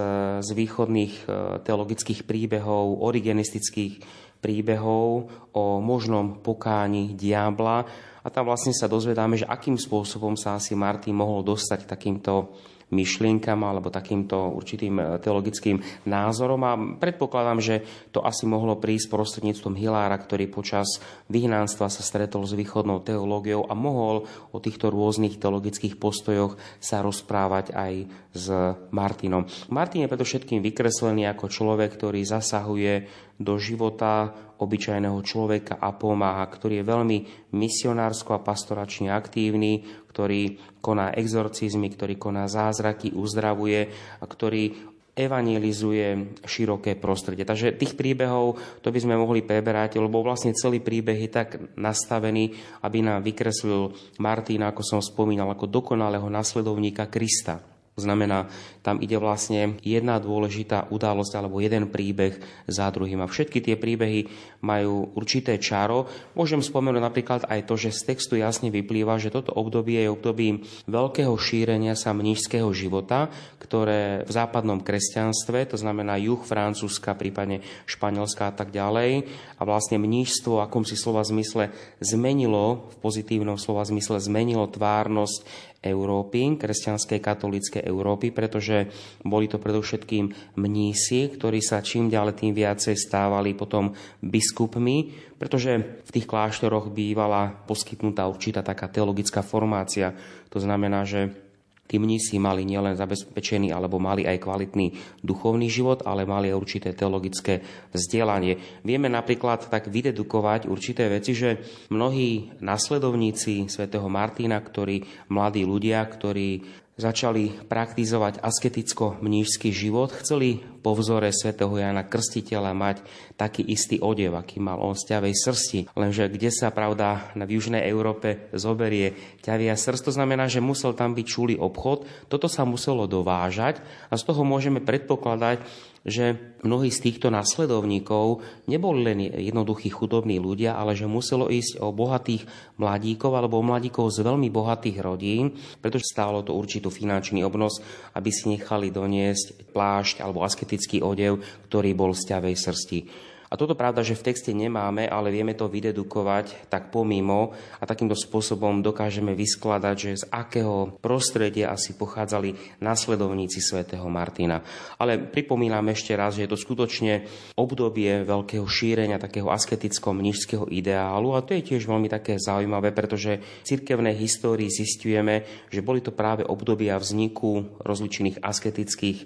z 0.42 0.48
východných 0.50 1.14
e, 1.24 1.26
teologických 1.62 2.26
príbehov, 2.26 2.98
origenistických 2.98 4.02
príbehov 4.42 5.30
o 5.54 5.64
možnom 5.78 6.42
pokáni 6.42 7.14
diabla. 7.14 7.86
A 8.22 8.28
tam 8.28 8.50
vlastne 8.50 8.74
sa 8.74 8.90
dozvedáme, 8.90 9.38
že 9.38 9.46
akým 9.46 9.78
spôsobom 9.78 10.34
sa 10.34 10.58
asi 10.58 10.74
Martin 10.74 11.14
mohol 11.14 11.46
dostať 11.46 11.86
takýmto 11.86 12.50
myšlienkam 12.88 13.60
alebo 13.64 13.92
takýmto 13.92 14.52
určitým 14.56 14.96
e, 14.96 15.04
teologickým 15.20 15.82
názorom 16.08 16.60
a 16.64 16.72
predpokladám, 16.96 17.60
že 17.60 17.84
to 18.12 18.24
asi 18.24 18.48
mohlo 18.48 18.80
prísť 18.80 19.12
prostredníctvom 19.12 19.76
Hilára, 19.76 20.16
ktorý 20.16 20.48
počas 20.48 21.00
vyhnánstva 21.28 21.92
sa 21.92 22.02
stretol 22.02 22.48
s 22.48 22.56
východnou 22.56 23.04
teológiou 23.04 23.68
a 23.68 23.76
mohol 23.76 24.24
o 24.52 24.58
týchto 24.58 24.88
rôznych 24.88 25.36
teologických 25.36 26.00
postojoch 26.00 26.56
sa 26.80 27.04
rozprávať 27.04 27.76
aj 27.76 27.92
s 28.32 28.46
Martinom. 28.94 29.48
Martin 29.72 30.04
je 30.04 30.12
predovšetkým 30.12 30.60
vykreslený 30.62 31.26
ako 31.32 31.50
človek, 31.50 31.96
ktorý 31.96 32.22
zasahuje 32.22 33.08
do 33.38 33.54
života 33.56 34.34
obyčajného 34.58 35.18
človeka 35.22 35.78
a 35.78 35.94
pomáha, 35.94 36.42
ktorý 36.50 36.82
je 36.82 36.90
veľmi 36.90 37.18
misionársko 37.54 38.34
a 38.34 38.42
pastoračne 38.42 39.14
aktívny, 39.14 39.86
ktorý 40.10 40.58
koná 40.82 41.14
exorcizmy, 41.14 41.94
ktorý 41.94 42.18
koná 42.18 42.50
zázraky, 42.50 43.14
uzdravuje 43.14 43.94
a 44.18 44.24
ktorý 44.26 44.74
evangelizuje 45.18 46.38
široké 46.46 46.94
prostredie. 46.94 47.42
Takže 47.42 47.74
tých 47.74 47.98
príbehov 47.98 48.58
to 48.82 48.94
by 48.94 48.98
sme 49.02 49.18
mohli 49.18 49.42
preberať, 49.42 49.98
lebo 49.98 50.22
vlastne 50.22 50.54
celý 50.54 50.78
príbeh 50.78 51.18
je 51.26 51.30
tak 51.30 51.48
nastavený, 51.74 52.54
aby 52.86 52.98
nám 53.02 53.26
vykreslil 53.26 53.94
Martina, 54.22 54.70
ako 54.70 54.82
som 54.86 55.00
spomínal, 55.02 55.50
ako 55.50 55.66
dokonalého 55.66 56.30
nasledovníka 56.30 57.10
Krista. 57.10 57.77
To 57.98 58.06
znamená, 58.06 58.46
tam 58.86 59.02
ide 59.02 59.18
vlastne 59.18 59.74
jedna 59.82 60.22
dôležitá 60.22 60.86
udalosť 60.94 61.34
alebo 61.34 61.58
jeden 61.58 61.90
príbeh 61.90 62.38
za 62.70 62.86
druhým. 62.94 63.18
A 63.18 63.26
všetky 63.26 63.58
tie 63.58 63.74
príbehy 63.74 64.30
majú 64.62 65.10
určité 65.18 65.58
čaro. 65.58 66.06
Môžem 66.38 66.62
spomenúť 66.62 67.02
napríklad 67.02 67.40
aj 67.50 67.66
to, 67.66 67.74
že 67.74 67.90
z 67.90 68.14
textu 68.14 68.38
jasne 68.38 68.70
vyplýva, 68.70 69.18
že 69.18 69.34
toto 69.34 69.50
obdobie 69.50 70.06
je 70.06 70.14
obdobím 70.14 70.62
veľkého 70.86 71.34
šírenia 71.34 71.98
sa 71.98 72.14
mnižského 72.14 72.70
života, 72.70 73.34
ktoré 73.58 74.22
v 74.22 74.30
západnom 74.30 74.78
kresťanstve, 74.78 75.74
to 75.74 75.76
znamená 75.76 76.14
juh 76.22 76.38
Francúzska, 76.38 77.18
prípadne 77.18 77.66
Španielska 77.90 78.48
a 78.48 78.54
tak 78.54 78.70
ďalej, 78.70 79.26
a 79.58 79.62
vlastne 79.66 79.98
mnížstvo, 79.98 80.62
akom 80.62 80.86
si 80.86 80.94
slova 80.94 81.26
zmysle 81.26 81.74
zmenilo, 81.98 82.94
v 82.94 82.96
pozitívnom 83.02 83.58
slova 83.58 83.82
zmysle 83.82 84.22
zmenilo 84.22 84.70
tvárnosť 84.70 85.42
Európy, 85.78 86.58
kresťanskej 86.58 87.18
katolíckej 87.22 87.82
Európy, 87.86 88.34
pretože 88.34 88.90
boli 89.22 89.46
to 89.46 89.62
predovšetkým 89.62 90.58
mnísi, 90.58 91.38
ktorí 91.38 91.62
sa 91.62 91.78
čím 91.80 92.10
ďalej 92.10 92.34
tým 92.42 92.52
viacej 92.52 92.98
stávali 92.98 93.54
potom 93.54 93.94
biskupmi, 94.18 95.14
pretože 95.38 96.02
v 96.02 96.10
tých 96.10 96.26
kláštoroch 96.26 96.90
bývala 96.90 97.54
poskytnutá 97.70 98.26
určitá 98.26 98.66
taká 98.66 98.90
teologická 98.90 99.46
formácia. 99.46 100.10
To 100.50 100.58
znamená, 100.58 101.06
že 101.06 101.47
Tí 101.88 101.96
mnísi 101.96 102.36
mali 102.36 102.68
nielen 102.68 102.92
zabezpečený 103.00 103.72
alebo 103.72 103.96
mali 103.96 104.28
aj 104.28 104.44
kvalitný 104.44 104.92
duchovný 105.24 105.72
život, 105.72 106.04
ale 106.04 106.28
mali 106.28 106.52
aj 106.52 106.60
určité 106.60 106.92
teologické 106.92 107.64
vzdelanie. 107.96 108.84
Vieme 108.84 109.08
napríklad 109.08 109.72
tak 109.72 109.88
vydedukovať 109.88 110.68
určité 110.68 111.08
veci, 111.08 111.32
že 111.32 111.64
mnohí 111.88 112.60
nasledovníci 112.60 113.72
svätého 113.72 114.04
Martina, 114.12 114.60
ktorí 114.60 115.00
mladí 115.32 115.64
ľudia, 115.64 116.04
ktorí 116.04 116.60
začali 116.98 117.64
praktizovať 117.70 118.42
asketicko-mnížský 118.42 119.70
život, 119.70 120.10
chceli 120.18 120.60
po 120.82 120.98
vzore 120.98 121.30
svätého 121.30 121.70
Jana 121.78 122.02
Krstiteľa 122.02 122.74
mať 122.74 122.96
taký 123.38 123.62
istý 123.62 124.02
odev, 124.02 124.34
aký 124.34 124.58
mal 124.58 124.82
on 124.82 124.98
z 124.98 125.14
ťavej 125.14 125.34
srsti. 125.34 125.80
Lenže 125.94 126.26
kde 126.26 126.50
sa, 126.50 126.74
pravda, 126.74 127.30
na 127.38 127.46
južnej 127.46 127.86
Európe 127.86 128.50
zoberie 128.50 129.14
ťavia 129.46 129.78
srst, 129.78 130.10
to 130.10 130.12
znamená, 130.14 130.50
že 130.50 130.58
musel 130.58 130.94
tam 130.98 131.14
byť 131.14 131.26
čulý 131.26 131.54
obchod, 131.54 132.02
toto 132.26 132.50
sa 132.50 132.66
muselo 132.66 133.06
dovážať 133.06 133.78
a 134.10 134.18
z 134.18 134.22
toho 134.26 134.42
môžeme 134.42 134.82
predpokladať, 134.82 135.62
že 136.06 136.56
mnohí 136.62 136.90
z 136.90 137.10
týchto 137.10 137.30
nasledovníkov 137.30 138.42
neboli 138.70 139.00
len 139.02 139.18
jednoduchí 139.30 139.90
chudobní 139.90 140.38
ľudia, 140.38 140.78
ale 140.78 140.94
že 140.94 141.10
muselo 141.10 141.50
ísť 141.50 141.82
o 141.82 141.90
bohatých 141.90 142.46
mladíkov 142.78 143.34
alebo 143.34 143.58
o 143.58 143.66
mladíkov 143.66 144.14
z 144.14 144.22
veľmi 144.22 144.48
bohatých 144.50 144.98
rodín, 145.02 145.54
pretože 145.82 146.10
stálo 146.10 146.42
to 146.46 146.54
určitú 146.54 146.90
finančný 146.92 147.42
obnos, 147.42 147.82
aby 148.14 148.30
si 148.30 148.50
nechali 148.50 148.94
doniesť 148.94 149.72
plášť 149.74 150.22
alebo 150.22 150.42
asketický 150.42 151.02
odev, 151.02 151.42
ktorý 151.70 151.94
bol 151.94 152.14
z 152.14 152.34
ťavej 152.34 152.54
srsti. 152.54 153.00
A 153.48 153.56
toto 153.56 153.72
pravda, 153.72 154.04
že 154.04 154.12
v 154.12 154.28
texte 154.28 154.52
nemáme, 154.52 155.08
ale 155.08 155.32
vieme 155.32 155.56
to 155.56 155.72
vydedukovať 155.72 156.68
tak 156.68 156.92
pomimo 156.92 157.56
a 157.80 157.84
takýmto 157.88 158.12
spôsobom 158.12 158.84
dokážeme 158.84 159.32
vyskladať, 159.32 159.96
že 159.96 160.10
z 160.20 160.24
akého 160.28 161.00
prostredia 161.00 161.72
asi 161.72 161.96
pochádzali 161.96 162.80
nasledovníci 162.84 163.64
svätého 163.64 164.04
Martina. 164.12 164.60
Ale 165.00 165.16
pripomínam 165.16 165.88
ešte 165.88 166.12
raz, 166.12 166.36
že 166.36 166.44
je 166.44 166.52
to 166.52 166.60
skutočne 166.60 167.24
obdobie 167.56 168.28
veľkého 168.28 168.68
šírenia 168.68 169.16
takého 169.16 169.48
asketicko-mnižského 169.48 170.68
ideálu 170.68 171.32
a 171.32 171.40
to 171.40 171.56
je 171.56 171.72
tiež 171.72 171.88
veľmi 171.88 172.12
také 172.12 172.36
zaujímavé, 172.36 172.92
pretože 172.92 173.40
v 173.40 173.64
cirkevnej 173.64 174.12
histórii 174.12 174.68
zistujeme, 174.68 175.48
že 175.72 175.80
boli 175.80 176.04
to 176.04 176.12
práve 176.12 176.44
obdobia 176.44 177.00
vzniku 177.00 177.80
rozličných 177.80 178.44
asketických 178.44 179.18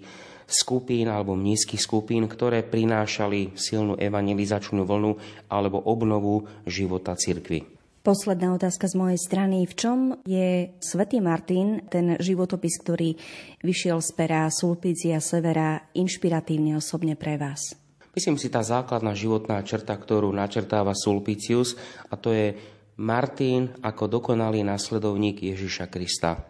skupín 0.53 1.09
alebo 1.09 1.35
nízkych 1.35 1.81
skupín, 1.81 2.29
ktoré 2.29 2.63
prinášali 2.63 3.57
silnú 3.57 3.97
evangelizačnú 3.97 4.85
vlnu 4.85 5.19
alebo 5.49 5.81
obnovu 5.83 6.47
života 6.69 7.17
cirkvy. 7.17 7.65
Posledná 8.03 8.51
otázka 8.59 8.91
z 8.91 8.99
mojej 8.99 9.21
strany. 9.23 9.63
V 9.63 9.75
čom 9.79 9.99
je 10.27 10.75
svätý 10.83 11.23
Martin, 11.23 11.87
ten 11.87 12.19
životopis, 12.19 12.83
ktorý 12.83 13.15
vyšiel 13.63 14.03
z 14.03 14.11
pera 14.19 14.51
Sulpícia 14.51 15.23
Severa, 15.23 15.87
inšpiratívne 15.95 16.75
osobne 16.75 17.15
pre 17.15 17.39
vás? 17.39 17.79
Myslím 18.13 18.43
si, 18.43 18.51
tá 18.51 18.61
základná 18.61 19.15
životná 19.15 19.63
črta, 19.63 19.95
ktorú 19.95 20.35
načrtáva 20.35 20.99
Sulpicius, 20.99 21.79
a 22.11 22.19
to 22.19 22.35
je 22.35 22.59
Martin 22.99 23.71
ako 23.81 24.11
dokonalý 24.21 24.67
následovník 24.67 25.41
Ježiša 25.41 25.87
Krista. 25.87 26.43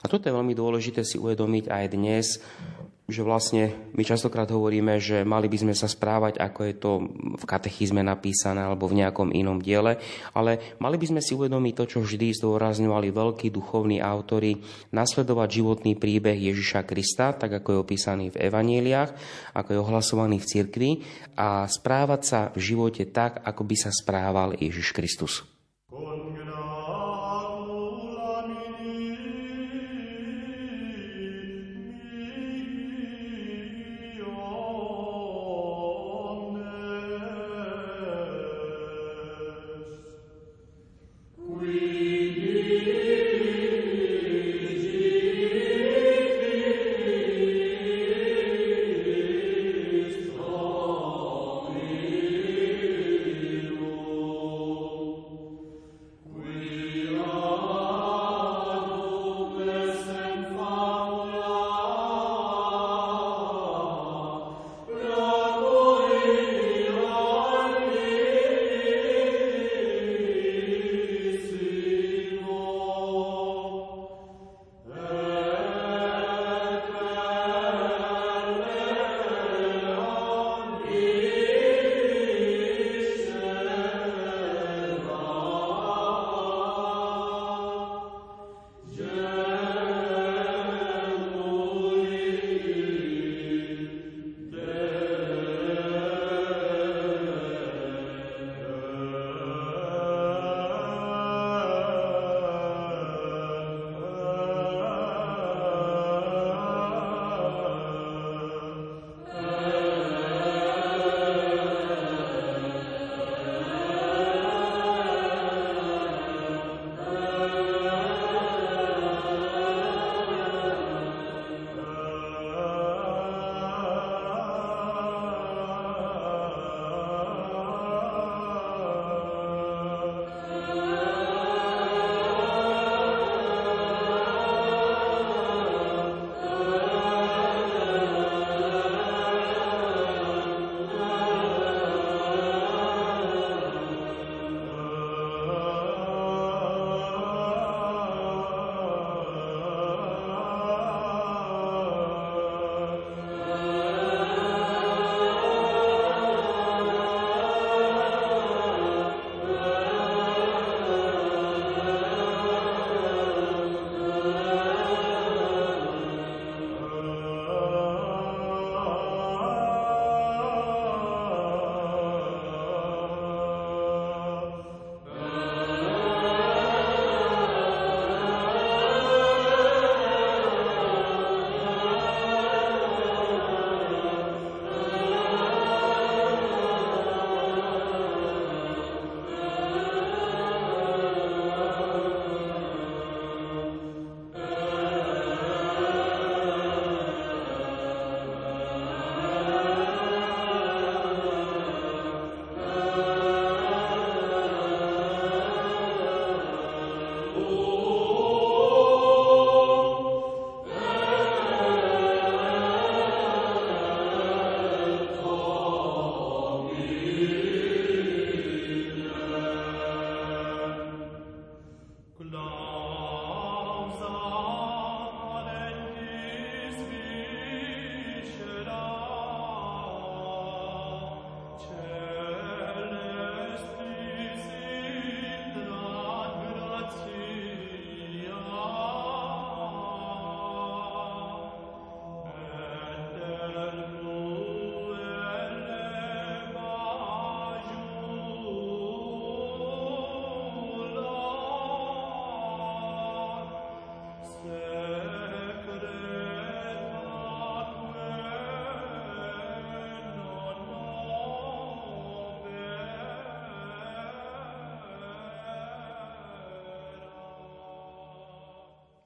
A 0.00 0.04
toto 0.04 0.28
je 0.28 0.36
veľmi 0.36 0.52
dôležité 0.52 1.00
si 1.00 1.16
uvedomiť 1.16 1.64
aj 1.72 1.84
dnes, 1.96 2.26
že 3.10 3.26
vlastne 3.26 3.74
my 3.92 4.02
častokrát 4.06 4.46
hovoríme, 4.48 4.96
že 5.02 5.26
mali 5.26 5.50
by 5.50 5.58
sme 5.66 5.74
sa 5.74 5.90
správať, 5.90 6.38
ako 6.38 6.60
je 6.64 6.74
to 6.78 6.90
v 7.36 7.44
katechizme 7.44 8.00
napísané 8.00 8.62
alebo 8.62 8.86
v 8.86 9.02
nejakom 9.02 9.34
inom 9.34 9.58
diele, 9.58 9.98
ale 10.32 10.78
mali 10.78 10.96
by 10.96 11.06
sme 11.10 11.20
si 11.20 11.34
uvedomiť 11.34 11.74
to, 11.74 11.84
čo 11.90 11.98
vždy 12.00 12.32
zdôrazňovali 12.38 13.10
veľkí 13.10 13.50
duchovní 13.50 13.98
autory, 13.98 14.62
nasledovať 14.94 15.48
životný 15.50 15.98
príbeh 15.98 16.38
Ježiša 16.38 16.86
Krista, 16.86 17.34
tak 17.34 17.60
ako 17.60 17.68
je 17.74 17.82
opísaný 17.82 18.26
v 18.30 18.40
evaníliách, 18.46 19.10
ako 19.52 19.68
je 19.74 19.82
ohlasovaný 19.82 20.36
v 20.38 20.48
cirkvi 20.48 20.90
a 21.34 21.66
správať 21.66 22.22
sa 22.22 22.40
v 22.54 22.62
živote 22.62 23.04
tak, 23.10 23.42
ako 23.42 23.62
by 23.66 23.76
sa 23.76 23.90
správal 23.90 24.54
Ježiš 24.56 24.94
Kristus. 24.94 25.42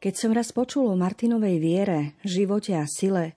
Keď 0.04 0.14
som 0.20 0.36
raz 0.36 0.52
počul 0.52 0.92
o 0.92 1.00
Martinovej 1.00 1.56
viere, 1.56 2.12
živote 2.28 2.76
a 2.76 2.84
sile, 2.84 3.32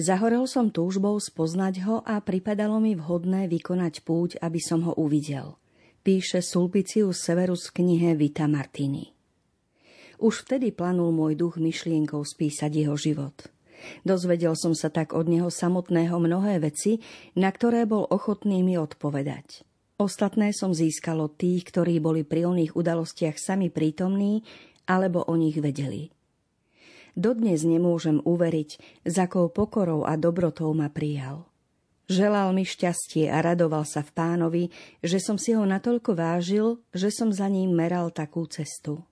zahorel 0.00 0.48
som 0.48 0.72
túžbou 0.72 1.20
spoznať 1.20 1.84
ho 1.84 2.00
a 2.00 2.16
pripadalo 2.24 2.80
mi 2.80 2.96
vhodné 2.96 3.44
vykonať 3.44 4.08
púť, 4.08 4.40
aby 4.40 4.56
som 4.56 4.88
ho 4.88 4.96
uvidel. 4.96 5.60
Píše 6.00 6.40
Sulpicius 6.40 7.20
Severus 7.20 7.68
v 7.68 7.84
knihe 7.84 8.16
Vita 8.16 8.48
Martini. 8.48 9.12
Už 10.16 10.48
vtedy 10.48 10.72
planul 10.72 11.12
môj 11.12 11.36
duch 11.36 11.60
myšlienkou 11.60 12.24
spísať 12.24 12.72
jeho 12.72 12.96
život– 12.96 13.36
Dozvedel 14.02 14.58
som 14.58 14.74
sa 14.74 14.90
tak 14.90 15.14
od 15.14 15.30
neho 15.30 15.54
samotného 15.54 16.18
mnohé 16.18 16.58
veci, 16.58 16.98
na 17.38 17.46
ktoré 17.46 17.86
bol 17.86 18.10
ochotný 18.10 18.66
mi 18.66 18.74
odpovedať. 18.74 19.62
Ostatné 19.98 20.54
som 20.54 20.70
získal 20.70 21.18
od 21.18 21.34
tých, 21.34 21.74
ktorí 21.74 21.98
boli 21.98 22.22
pri 22.22 22.46
oných 22.46 22.78
udalostiach 22.78 23.34
sami 23.34 23.66
prítomní 23.66 24.46
alebo 24.88 25.22
o 25.28 25.36
nich 25.36 25.60
vedeli. 25.60 26.08
Dodnes 27.12 27.62
nemôžem 27.68 28.24
uveriť, 28.24 28.70
s 29.04 29.14
akou 29.20 29.52
pokorou 29.52 30.08
a 30.08 30.16
dobrotou 30.16 30.72
ma 30.72 30.88
prijal. 30.88 31.44
Želal 32.08 32.56
mi 32.56 32.64
šťastie 32.64 33.28
a 33.28 33.44
radoval 33.44 33.84
sa 33.84 34.00
v 34.00 34.14
pánovi, 34.16 34.64
že 35.04 35.20
som 35.20 35.36
si 35.36 35.52
ho 35.52 35.60
natoľko 35.68 36.16
vážil, 36.16 36.80
že 36.96 37.12
som 37.12 37.28
za 37.28 37.52
ním 37.52 37.76
meral 37.76 38.08
takú 38.08 38.48
cestu. 38.48 39.04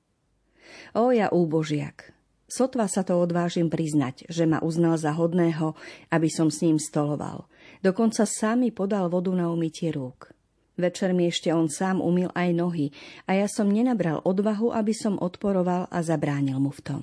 O 0.96 1.12
ja 1.12 1.28
úbožiak, 1.28 2.16
Sotva 2.46 2.86
sa 2.86 3.02
to 3.02 3.18
odvážim 3.18 3.66
priznať, 3.66 4.30
že 4.30 4.46
ma 4.46 4.62
uznal 4.62 4.94
za 4.94 5.10
hodného, 5.10 5.74
aby 6.14 6.30
som 6.30 6.46
s 6.46 6.62
ním 6.62 6.78
stoloval. 6.78 7.50
Dokonca 7.82 8.22
sám 8.22 8.62
mi 8.62 8.70
podal 8.70 9.10
vodu 9.10 9.34
na 9.34 9.50
umytie 9.50 9.90
rúk. 9.90 10.30
Večer 10.76 11.16
mi 11.16 11.32
ešte 11.32 11.48
on 11.56 11.72
sám 11.72 12.04
umil 12.04 12.28
aj 12.36 12.52
nohy 12.52 12.86
a 13.24 13.32
ja 13.32 13.48
som 13.48 13.72
nenabral 13.72 14.20
odvahu, 14.20 14.76
aby 14.76 14.92
som 14.92 15.16
odporoval 15.16 15.88
a 15.88 15.98
zabránil 16.04 16.60
mu 16.60 16.68
v 16.68 16.84
tom. 16.84 17.02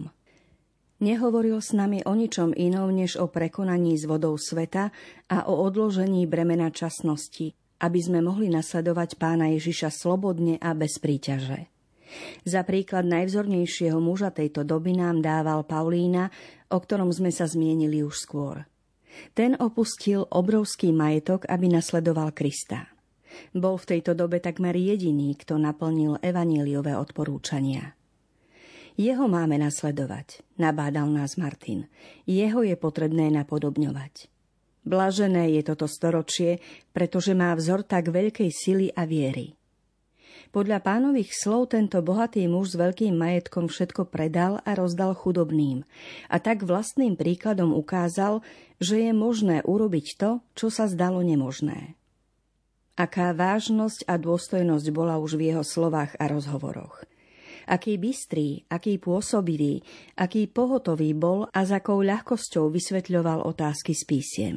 Nehovoril 1.02 1.58
s 1.58 1.74
nami 1.74 2.06
o 2.06 2.14
ničom 2.14 2.54
inom, 2.54 2.94
než 2.94 3.18
o 3.18 3.28
prekonaní 3.28 3.98
s 3.98 4.06
vodou 4.06 4.38
sveta 4.38 4.94
a 5.28 5.50
o 5.50 5.66
odložení 5.66 6.30
bremena 6.30 6.70
časnosti, 6.70 7.58
aby 7.82 8.00
sme 8.00 8.22
mohli 8.22 8.48
nasledovať 8.48 9.18
pána 9.18 9.52
Ježiša 9.52 9.90
slobodne 9.90 10.62
a 10.62 10.72
bez 10.78 11.02
príťaže. 11.02 11.68
Za 12.46 12.62
príklad 12.62 13.10
najvzornejšieho 13.10 13.98
muža 13.98 14.30
tejto 14.30 14.62
doby 14.62 14.94
nám 14.94 15.26
dával 15.26 15.66
Paulína, 15.66 16.30
o 16.70 16.78
ktorom 16.78 17.10
sme 17.10 17.34
sa 17.34 17.50
zmienili 17.50 18.06
už 18.06 18.22
skôr. 18.22 18.70
Ten 19.34 19.58
opustil 19.58 20.30
obrovský 20.30 20.94
majetok, 20.94 21.50
aby 21.50 21.74
nasledoval 21.74 22.32
Krista. 22.38 22.93
Bol 23.54 23.80
v 23.82 23.98
tejto 23.98 24.18
dobe 24.18 24.42
takmer 24.42 24.74
jediný, 24.74 25.38
kto 25.38 25.62
naplnil 25.62 26.20
evaníliové 26.22 26.98
odporúčania. 26.98 27.98
Jeho 28.94 29.26
máme 29.26 29.58
nasledovať, 29.58 30.46
nabádal 30.62 31.10
nás 31.10 31.34
Martin. 31.42 31.90
Jeho 32.30 32.62
je 32.62 32.78
potrebné 32.78 33.34
napodobňovať. 33.34 34.30
Blažené 34.84 35.50
je 35.58 35.62
toto 35.66 35.90
storočie, 35.90 36.62
pretože 36.94 37.34
má 37.34 37.56
vzor 37.58 37.88
tak 37.88 38.14
veľkej 38.14 38.52
sily 38.54 38.94
a 38.94 39.08
viery. 39.08 39.58
Podľa 40.54 40.86
pánových 40.86 41.34
slov 41.34 41.74
tento 41.74 41.98
bohatý 42.06 42.46
muž 42.46 42.76
s 42.76 42.78
veľkým 42.78 43.18
majetkom 43.18 43.66
všetko 43.66 44.06
predal 44.14 44.62
a 44.62 44.78
rozdal 44.78 45.18
chudobným. 45.18 45.82
A 46.30 46.38
tak 46.38 46.62
vlastným 46.62 47.18
príkladom 47.18 47.74
ukázal, 47.74 48.46
že 48.78 49.10
je 49.10 49.12
možné 49.18 49.66
urobiť 49.66 50.22
to, 50.22 50.46
čo 50.54 50.70
sa 50.70 50.86
zdalo 50.86 51.26
nemožné. 51.26 51.98
Aká 52.94 53.34
vážnosť 53.34 54.06
a 54.06 54.22
dôstojnosť 54.22 54.88
bola 54.94 55.18
už 55.18 55.42
v 55.42 55.50
jeho 55.50 55.66
slovách 55.66 56.14
a 56.22 56.30
rozhovoroch. 56.30 57.02
Aký 57.66 57.98
bystrý, 57.98 58.70
aký 58.70 59.02
pôsobivý, 59.02 59.82
aký 60.14 60.46
pohotový 60.46 61.18
bol 61.18 61.50
a 61.50 61.66
s 61.66 61.74
akou 61.74 62.06
ľahkosťou 62.06 62.70
vysvetľoval 62.70 63.50
otázky 63.50 63.98
s 63.98 64.04
písiem. 64.06 64.56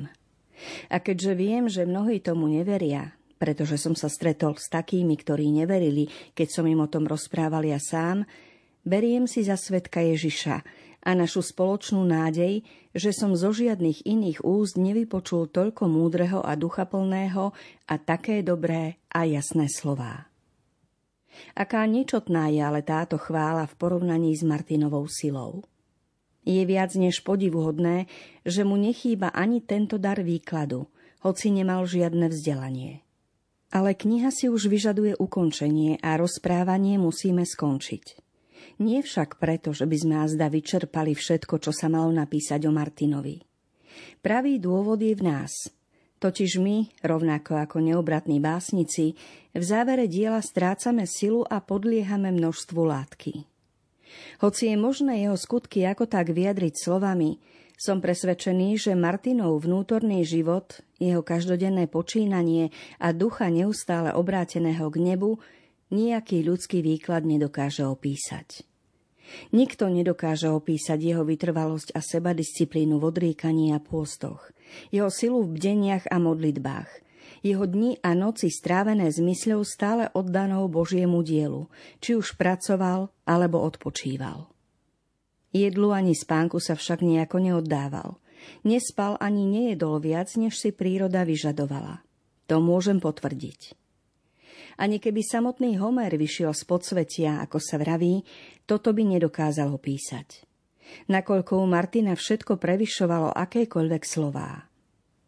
A 0.92 1.00
keďže 1.00 1.32
viem, 1.32 1.64
že 1.72 1.88
mnohí 1.88 2.20
tomu 2.20 2.52
neveria, 2.52 3.16
pretože 3.40 3.80
som 3.80 3.96
sa 3.96 4.12
stretol 4.12 4.60
s 4.60 4.68
takými, 4.68 5.16
ktorí 5.16 5.48
neverili, 5.48 6.08
keď 6.36 6.48
som 6.60 6.64
im 6.68 6.84
o 6.84 6.92
tom 6.92 7.08
rozprával 7.08 7.64
ja 7.64 7.80
sám, 7.80 8.28
beriem 8.84 9.24
si 9.24 9.48
za 9.48 9.56
svetka 9.56 10.04
Ježiša 10.04 10.56
a 11.06 11.10
našu 11.14 11.40
spoločnú 11.40 12.02
nádej, 12.02 12.60
že 12.96 13.12
som 13.12 13.36
zo 13.36 13.52
žiadnych 13.52 14.08
iných 14.08 14.40
úst 14.40 14.80
nevypočul 14.80 15.52
toľko 15.52 15.84
múdreho 15.84 16.40
a 16.40 16.56
duchaplného 16.56 17.52
a 17.84 17.94
také 18.00 18.40
dobré 18.40 18.96
a 19.12 19.28
jasné 19.28 19.68
slová. 19.68 20.32
Aká 21.52 21.84
nečotná 21.84 22.48
je 22.48 22.64
ale 22.64 22.80
táto 22.80 23.20
chvála 23.20 23.68
v 23.68 23.76
porovnaní 23.76 24.32
s 24.32 24.40
Martinovou 24.40 25.04
silou. 25.12 25.68
Je 26.48 26.64
viac 26.64 26.96
než 26.96 27.20
podivuhodné, 27.20 28.08
že 28.48 28.64
mu 28.64 28.80
nechýba 28.80 29.28
ani 29.28 29.60
tento 29.60 30.00
dar 30.00 30.24
výkladu, 30.24 30.88
hoci 31.20 31.52
nemal 31.52 31.84
žiadne 31.84 32.32
vzdelanie. 32.32 33.04
Ale 33.74 33.92
kniha 33.92 34.32
si 34.32 34.48
už 34.48 34.72
vyžaduje 34.72 35.18
ukončenie 35.20 36.00
a 36.00 36.16
rozprávanie 36.16 36.96
musíme 36.96 37.44
skončiť. 37.44 38.25
Nie 38.76 39.00
však 39.00 39.40
preto, 39.40 39.72
že 39.72 39.88
by 39.88 39.96
sme 39.96 40.14
azda 40.20 40.52
vyčerpali 40.52 41.16
všetko, 41.16 41.56
čo 41.56 41.72
sa 41.72 41.88
malo 41.88 42.12
napísať 42.12 42.68
o 42.68 42.72
Martinovi. 42.72 43.40
Pravý 44.20 44.60
dôvod 44.60 45.00
je 45.00 45.16
v 45.16 45.22
nás. 45.24 45.72
Totiž 46.20 46.60
my, 46.60 47.04
rovnako 47.04 47.60
ako 47.60 47.80
neobratní 47.80 48.40
básnici, 48.40 49.16
v 49.52 49.64
závere 49.64 50.08
diela 50.08 50.40
strácame 50.40 51.08
silu 51.08 51.44
a 51.44 51.60
podliehame 51.60 52.32
množstvu 52.32 52.80
látky. 52.84 53.44
Hoci 54.40 54.72
je 54.72 54.76
možné 54.76 55.28
jeho 55.28 55.36
skutky 55.36 55.84
ako 55.84 56.08
tak 56.08 56.32
vyjadriť 56.32 56.72
slovami, 56.76 57.40
som 57.76 58.00
presvedčený, 58.00 58.80
že 58.80 58.96
Martinov 58.96 59.60
vnútorný 59.60 60.24
život, 60.24 60.80
jeho 60.96 61.20
každodenné 61.20 61.92
počínanie 61.92 62.72
a 62.96 63.12
ducha 63.12 63.52
neustále 63.52 64.16
obráteného 64.16 64.88
k 64.88 64.96
nebu 64.96 65.36
nejaký 65.90 66.42
ľudský 66.42 66.82
výklad 66.82 67.22
nedokáže 67.22 67.86
opísať. 67.86 68.66
Nikto 69.50 69.90
nedokáže 69.90 70.50
opísať 70.50 71.02
jeho 71.02 71.26
vytrvalosť 71.26 71.94
a 71.94 72.00
sebadisciplínu 72.02 73.02
v 73.02 73.04
odríkaní 73.10 73.74
a 73.74 73.82
pôstoch, 73.82 74.54
jeho 74.94 75.10
silu 75.10 75.42
v 75.42 75.58
bdeniach 75.58 76.06
a 76.06 76.22
modlitbách, 76.22 76.90
jeho 77.42 77.66
dni 77.66 77.98
a 78.02 78.14
noci 78.14 78.50
strávené 78.50 79.10
s 79.10 79.18
mysľou 79.18 79.62
stále 79.66 80.10
oddanou 80.14 80.66
Božiemu 80.70 81.22
dielu, 81.26 81.66
či 81.98 82.14
už 82.14 82.38
pracoval 82.38 83.10
alebo 83.26 83.62
odpočíval. 83.62 84.50
Jedlu 85.54 85.94
ani 85.94 86.12
spánku 86.12 86.60
sa 86.60 86.76
však 86.76 87.00
nejako 87.00 87.40
neoddával. 87.40 88.20
Nespal 88.62 89.16
ani 89.18 89.48
nejedol 89.48 89.98
viac, 89.98 90.28
než 90.36 90.60
si 90.60 90.70
príroda 90.70 91.24
vyžadovala. 91.24 92.04
To 92.46 92.60
môžem 92.60 93.00
potvrdiť. 93.00 93.85
Ani 94.76 95.00
keby 95.00 95.24
samotný 95.24 95.80
Homer 95.80 96.12
vyšiel 96.12 96.52
z 96.52 96.62
podsvetia, 96.68 97.40
ako 97.44 97.56
sa 97.56 97.80
vraví, 97.80 98.20
toto 98.68 98.92
by 98.92 99.16
nedokázal 99.16 99.72
opísať. 99.72 100.44
Nakoľko 101.10 101.58
u 101.60 101.66
Martina 101.66 102.12
všetko 102.14 102.60
prevyšovalo 102.60 103.34
akékoľvek 103.34 104.02
slová. 104.04 104.68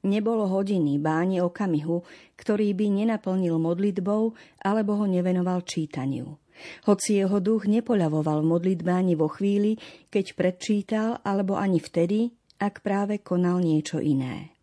Nebolo 0.06 0.46
hodiny, 0.46 1.00
báni 1.02 1.42
okamihu, 1.42 2.06
ktorý 2.38 2.70
by 2.76 2.86
nenaplnil 3.02 3.58
modlitbou 3.58 4.36
alebo 4.62 4.92
ho 5.00 5.04
nevenoval 5.10 5.66
čítaniu– 5.66 6.34
hoci 6.86 7.22
jeho 7.22 7.38
duch 7.38 7.70
nepoľavoval 7.70 8.42
v 8.42 8.50
modlitbe 8.50 8.90
ani 8.90 9.14
vo 9.14 9.30
chvíli, 9.30 9.78
keď 10.10 10.26
predčítal, 10.34 11.08
alebo 11.22 11.54
ani 11.54 11.78
vtedy, 11.78 12.34
ak 12.58 12.82
práve 12.82 13.22
konal 13.22 13.62
niečo 13.62 14.02
iné. 14.02 14.57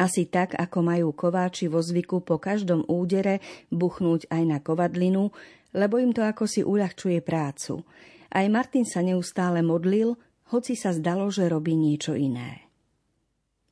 Asi 0.00 0.24
tak, 0.32 0.56
ako 0.56 0.80
majú 0.80 1.12
kováči 1.12 1.68
vo 1.68 1.84
zvyku 1.84 2.24
po 2.24 2.40
každom 2.40 2.88
údere 2.88 3.44
buchnúť 3.68 4.32
aj 4.32 4.42
na 4.48 4.58
kovadlinu, 4.64 5.28
lebo 5.76 6.00
im 6.00 6.16
to 6.16 6.24
ako 6.24 6.48
si 6.48 6.64
uľahčuje 6.64 7.20
prácu. 7.20 7.84
Aj 8.32 8.46
Martin 8.48 8.88
sa 8.88 9.04
neustále 9.04 9.60
modlil, 9.60 10.16
hoci 10.56 10.72
sa 10.72 10.96
zdalo, 10.96 11.28
že 11.28 11.52
robí 11.52 11.76
niečo 11.76 12.16
iné. 12.16 12.64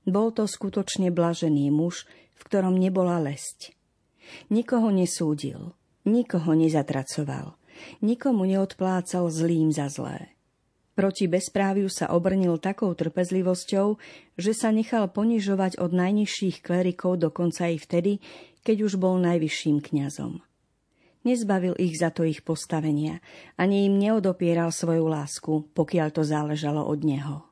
Bol 0.05 0.37
to 0.37 0.45
skutočne 0.45 1.09
blažený 1.09 1.73
muž, 1.73 2.05
v 2.37 2.43
ktorom 2.45 2.77
nebola 2.77 3.17
lesť. 3.25 3.73
Nikoho 4.53 4.93
nesúdil, 4.93 5.73
Nikoho 6.05 6.53
nezatracoval. 6.53 7.57
Nikomu 8.05 8.45
neodplácal 8.45 9.29
zlým 9.33 9.73
za 9.73 9.89
zlé. 9.89 10.38
Proti 10.99 11.31
bezpráviu 11.31 11.87
sa 11.87 12.11
obrnil 12.11 12.59
takou 12.59 12.91
trpezlivosťou, 12.91 14.03
že 14.35 14.51
sa 14.51 14.75
nechal 14.75 15.07
ponižovať 15.07 15.79
od 15.79 15.95
najnižších 15.95 16.59
klerikov 16.59 17.23
dokonca 17.23 17.71
aj 17.71 17.87
vtedy, 17.87 18.19
keď 18.67 18.83
už 18.83 18.99
bol 18.99 19.15
najvyšším 19.23 19.79
kňazom. 19.79 20.43
Nezbavil 21.23 21.79
ich 21.79 21.95
za 22.03 22.11
to 22.11 22.27
ich 22.27 22.43
postavenia, 22.43 23.23
ani 23.55 23.87
im 23.87 23.95
neodopieral 23.95 24.75
svoju 24.75 25.07
lásku, 25.07 25.71
pokiaľ 25.71 26.09
to 26.11 26.27
záležalo 26.27 26.83
od 26.83 27.07
neho. 27.07 27.47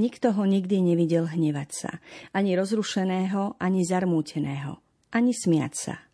Nikto 0.00 0.32
ho 0.32 0.48
nikdy 0.48 0.80
nevidel 0.80 1.28
hnevať 1.28 1.70
sa, 1.76 1.90
ani 2.32 2.56
rozrušeného, 2.56 3.60
ani 3.60 3.84
zarmúteného, 3.84 4.80
ani 5.12 5.36
smiať 5.36 5.74
sa 5.76 6.08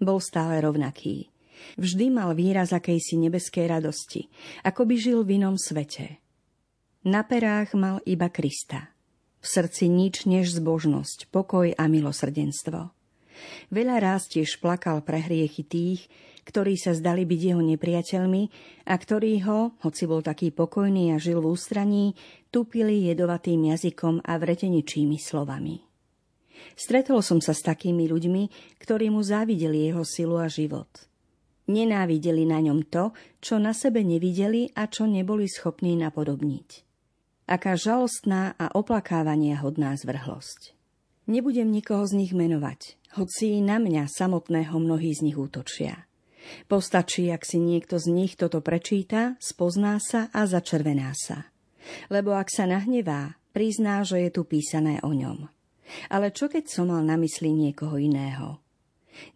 bol 0.00 0.20
stále 0.20 0.60
rovnaký. 0.60 1.33
Vždy 1.80 2.12
mal 2.12 2.32
výraz 2.36 2.70
akejsi 2.70 3.18
nebeskej 3.18 3.66
radosti, 3.70 4.28
ako 4.62 4.88
by 4.88 4.94
žil 4.94 5.20
v 5.24 5.42
inom 5.42 5.56
svete. 5.58 6.20
Na 7.04 7.20
perách 7.24 7.76
mal 7.76 8.00
iba 8.08 8.32
Krista. 8.32 8.94
V 9.44 9.46
srdci 9.46 9.92
nič 9.92 10.24
než 10.24 10.56
zbožnosť, 10.56 11.28
pokoj 11.28 11.68
a 11.76 11.84
milosrdenstvo. 11.84 12.96
Veľa 13.68 13.96
raz 14.00 14.30
tiež 14.30 14.62
plakal 14.62 15.04
pre 15.04 15.20
hriechy 15.20 15.66
tých, 15.66 16.08
ktorí 16.48 16.76
sa 16.80 16.96
zdali 16.96 17.28
byť 17.28 17.40
jeho 17.52 17.62
nepriateľmi 17.64 18.42
a 18.88 18.94
ktorí 18.94 19.44
ho, 19.44 19.76
hoci 19.84 20.04
bol 20.08 20.24
taký 20.24 20.52
pokojný 20.52 21.12
a 21.12 21.20
žil 21.20 21.44
v 21.44 21.50
ústraní, 21.52 22.16
tupili 22.48 23.04
jedovatým 23.08 23.68
jazykom 23.68 24.24
a 24.24 24.32
vreteničími 24.40 25.20
slovami. 25.20 25.84
Stretol 26.72 27.20
som 27.20 27.44
sa 27.44 27.52
s 27.52 27.60
takými 27.60 28.08
ľuďmi, 28.08 28.42
ktorí 28.80 29.12
mu 29.12 29.20
závideli 29.20 29.92
jeho 29.92 30.04
silu 30.06 30.40
a 30.40 30.48
život. 30.48 30.88
Nenávideli 31.64 32.44
na 32.44 32.60
ňom 32.60 32.84
to, 32.84 33.16
čo 33.40 33.56
na 33.56 33.72
sebe 33.72 34.04
nevideli 34.04 34.68
a 34.76 34.84
čo 34.84 35.08
neboli 35.08 35.48
schopní 35.48 35.96
napodobniť. 35.96 36.68
Aká 37.48 37.76
žalostná 37.76 38.56
a 38.56 38.72
oplakávania 38.72 39.60
hodná 39.60 39.96
zvrhlosť. 39.96 40.76
Nebudem 41.24 41.72
nikoho 41.72 42.04
z 42.04 42.20
nich 42.20 42.32
menovať, 42.36 43.00
hoci 43.16 43.64
na 43.64 43.80
mňa 43.80 44.12
samotného 44.12 44.76
mnohí 44.76 45.16
z 45.16 45.24
nich 45.24 45.40
útočia. 45.40 46.04
Postačí, 46.68 47.32
ak 47.32 47.48
si 47.48 47.56
niekto 47.56 47.96
z 47.96 48.12
nich 48.12 48.36
toto 48.36 48.60
prečíta, 48.60 49.40
spozná 49.40 49.96
sa 49.96 50.28
a 50.36 50.44
začervená 50.44 51.16
sa. 51.16 51.48
Lebo 52.12 52.36
ak 52.36 52.52
sa 52.52 52.68
nahnevá, 52.68 53.40
prizná, 53.56 54.04
že 54.04 54.20
je 54.28 54.30
tu 54.32 54.44
písané 54.44 55.00
o 55.00 55.16
ňom. 55.16 55.48
Ale 56.12 56.32
čo 56.32 56.48
keď 56.48 56.64
som 56.68 56.92
mal 56.92 57.04
na 57.04 57.16
mysli 57.20 57.52
niekoho 57.52 57.96
iného? 57.96 58.63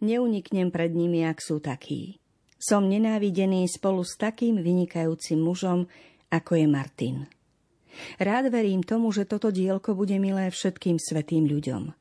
Neuniknem 0.03 0.69
pred 0.69 0.91
nimi, 0.93 1.23
ak 1.25 1.39
sú 1.43 1.59
takí. 1.59 2.19
Som 2.59 2.91
nenávidený 2.91 3.67
spolu 3.71 4.03
s 4.03 4.19
takým 4.19 4.59
vynikajúcim 4.59 5.39
mužom, 5.39 5.87
ako 6.27 6.51
je 6.59 6.67
Martin. 6.67 7.17
Rád 8.19 8.51
verím 8.51 8.83
tomu, 8.85 9.09
že 9.15 9.25
toto 9.25 9.49
dielko 9.49 9.95
bude 9.95 10.15
milé 10.19 10.51
všetkým 10.51 10.99
svetým 10.99 11.47
ľuďom. 11.47 11.95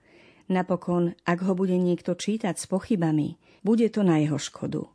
Napokon, 0.49 1.13
ak 1.29 1.39
ho 1.45 1.53
bude 1.53 1.77
niekto 1.77 2.17
čítať 2.17 2.57
s 2.57 2.67
pochybami, 2.67 3.37
bude 3.61 3.87
to 3.93 4.01
na 4.01 4.19
jeho 4.21 4.41
škodu. 4.41 4.89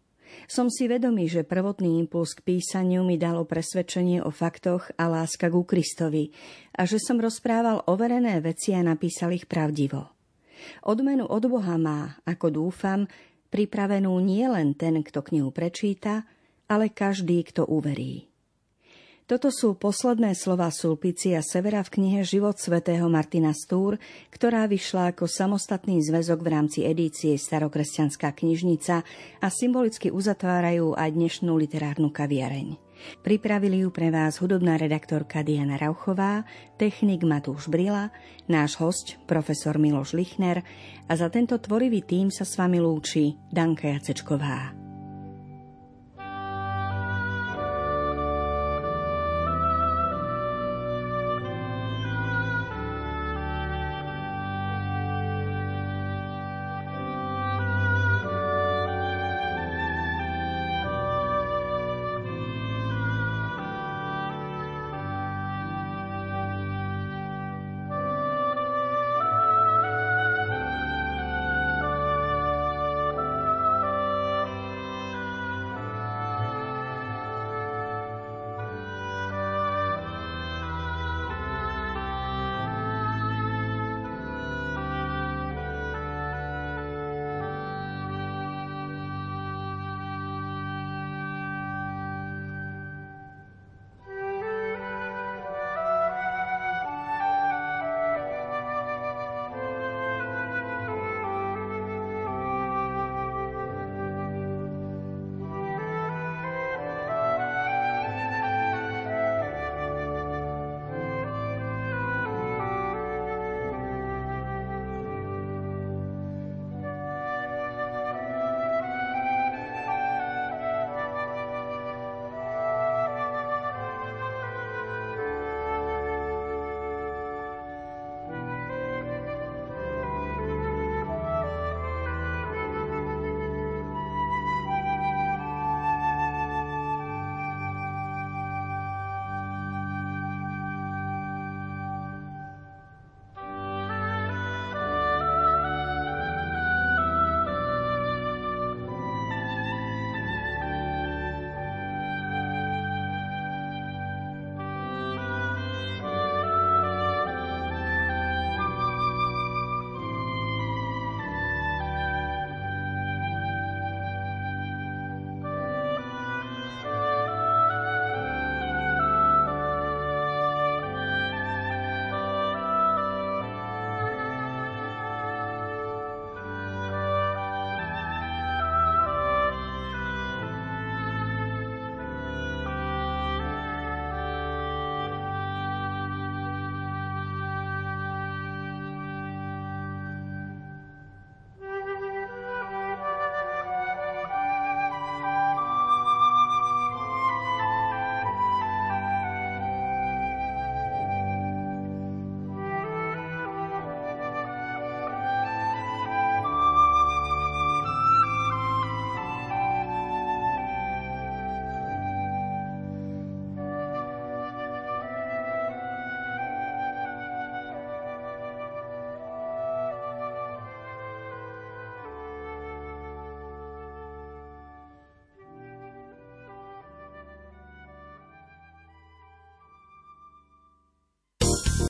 Som 0.49 0.73
si 0.73 0.89
vedomý, 0.89 1.29
že 1.29 1.45
prvotný 1.45 2.01
impuls 2.01 2.33
k 2.33 2.41
písaniu 2.41 3.05
mi 3.05 3.21
dalo 3.21 3.45
presvedčenie 3.45 4.25
o 4.25 4.33
faktoch 4.33 4.89
a 4.97 5.05
láska 5.05 5.53
ku 5.53 5.61
Kristovi 5.61 6.33
a 6.73 6.89
že 6.89 6.97
som 6.97 7.21
rozprával 7.21 7.85
overené 7.85 8.41
veci 8.41 8.73
a 8.73 8.81
napísal 8.81 9.37
ich 9.37 9.45
pravdivo. 9.45 10.12
Odmenu 10.85 11.27
od 11.27 11.43
Boha 11.47 11.75
má, 11.79 12.19
ako 12.27 12.47
dúfam, 12.51 13.07
pripravenú 13.53 14.17
nie 14.23 14.45
len 14.49 14.73
ten, 14.73 14.99
kto 15.05 15.21
knihu 15.21 15.53
prečíta, 15.53 16.25
ale 16.65 16.89
každý, 16.89 17.45
kto 17.45 17.69
uverí. 17.69 18.33
Toto 19.23 19.55
sú 19.55 19.79
posledné 19.79 20.35
slova 20.35 20.67
Sulpicia 20.67 21.39
Severa 21.39 21.79
v 21.79 21.95
knihe 21.95 22.27
Život 22.27 22.59
svätého 22.59 23.07
Martina 23.07 23.55
Stúr, 23.55 23.95
ktorá 24.27 24.67
vyšla 24.67 25.15
ako 25.15 25.31
samostatný 25.31 26.03
zväzok 26.03 26.43
v 26.43 26.51
rámci 26.51 26.79
edície 26.83 27.39
Starokresťanská 27.39 28.35
knižnica 28.35 28.99
a 29.39 29.47
symbolicky 29.47 30.11
uzatvárajú 30.11 30.99
aj 30.99 31.15
dnešnú 31.15 31.55
literárnu 31.55 32.11
kaviareň. 32.11 32.75
Pripravili 33.25 33.81
ju 33.83 33.89
pre 33.89 34.11
vás 34.11 34.37
hudobná 34.43 34.77
redaktorka 34.77 35.41
Diana 35.41 35.79
Rauchová, 35.79 36.43
technik 36.75 37.23
Matúš 37.23 37.71
Brila, 37.71 38.11
náš 38.51 38.75
host 38.77 39.17
profesor 39.25 39.79
Miloš 39.79 40.13
Lichner 40.13 40.61
a 41.07 41.13
za 41.15 41.31
tento 41.31 41.55
tvorivý 41.55 42.03
tým 42.03 42.27
sa 42.29 42.43
s 42.43 42.59
vami 42.59 42.83
lúči 42.83 43.39
Danka 43.49 43.87
Jacečková. 43.87 44.82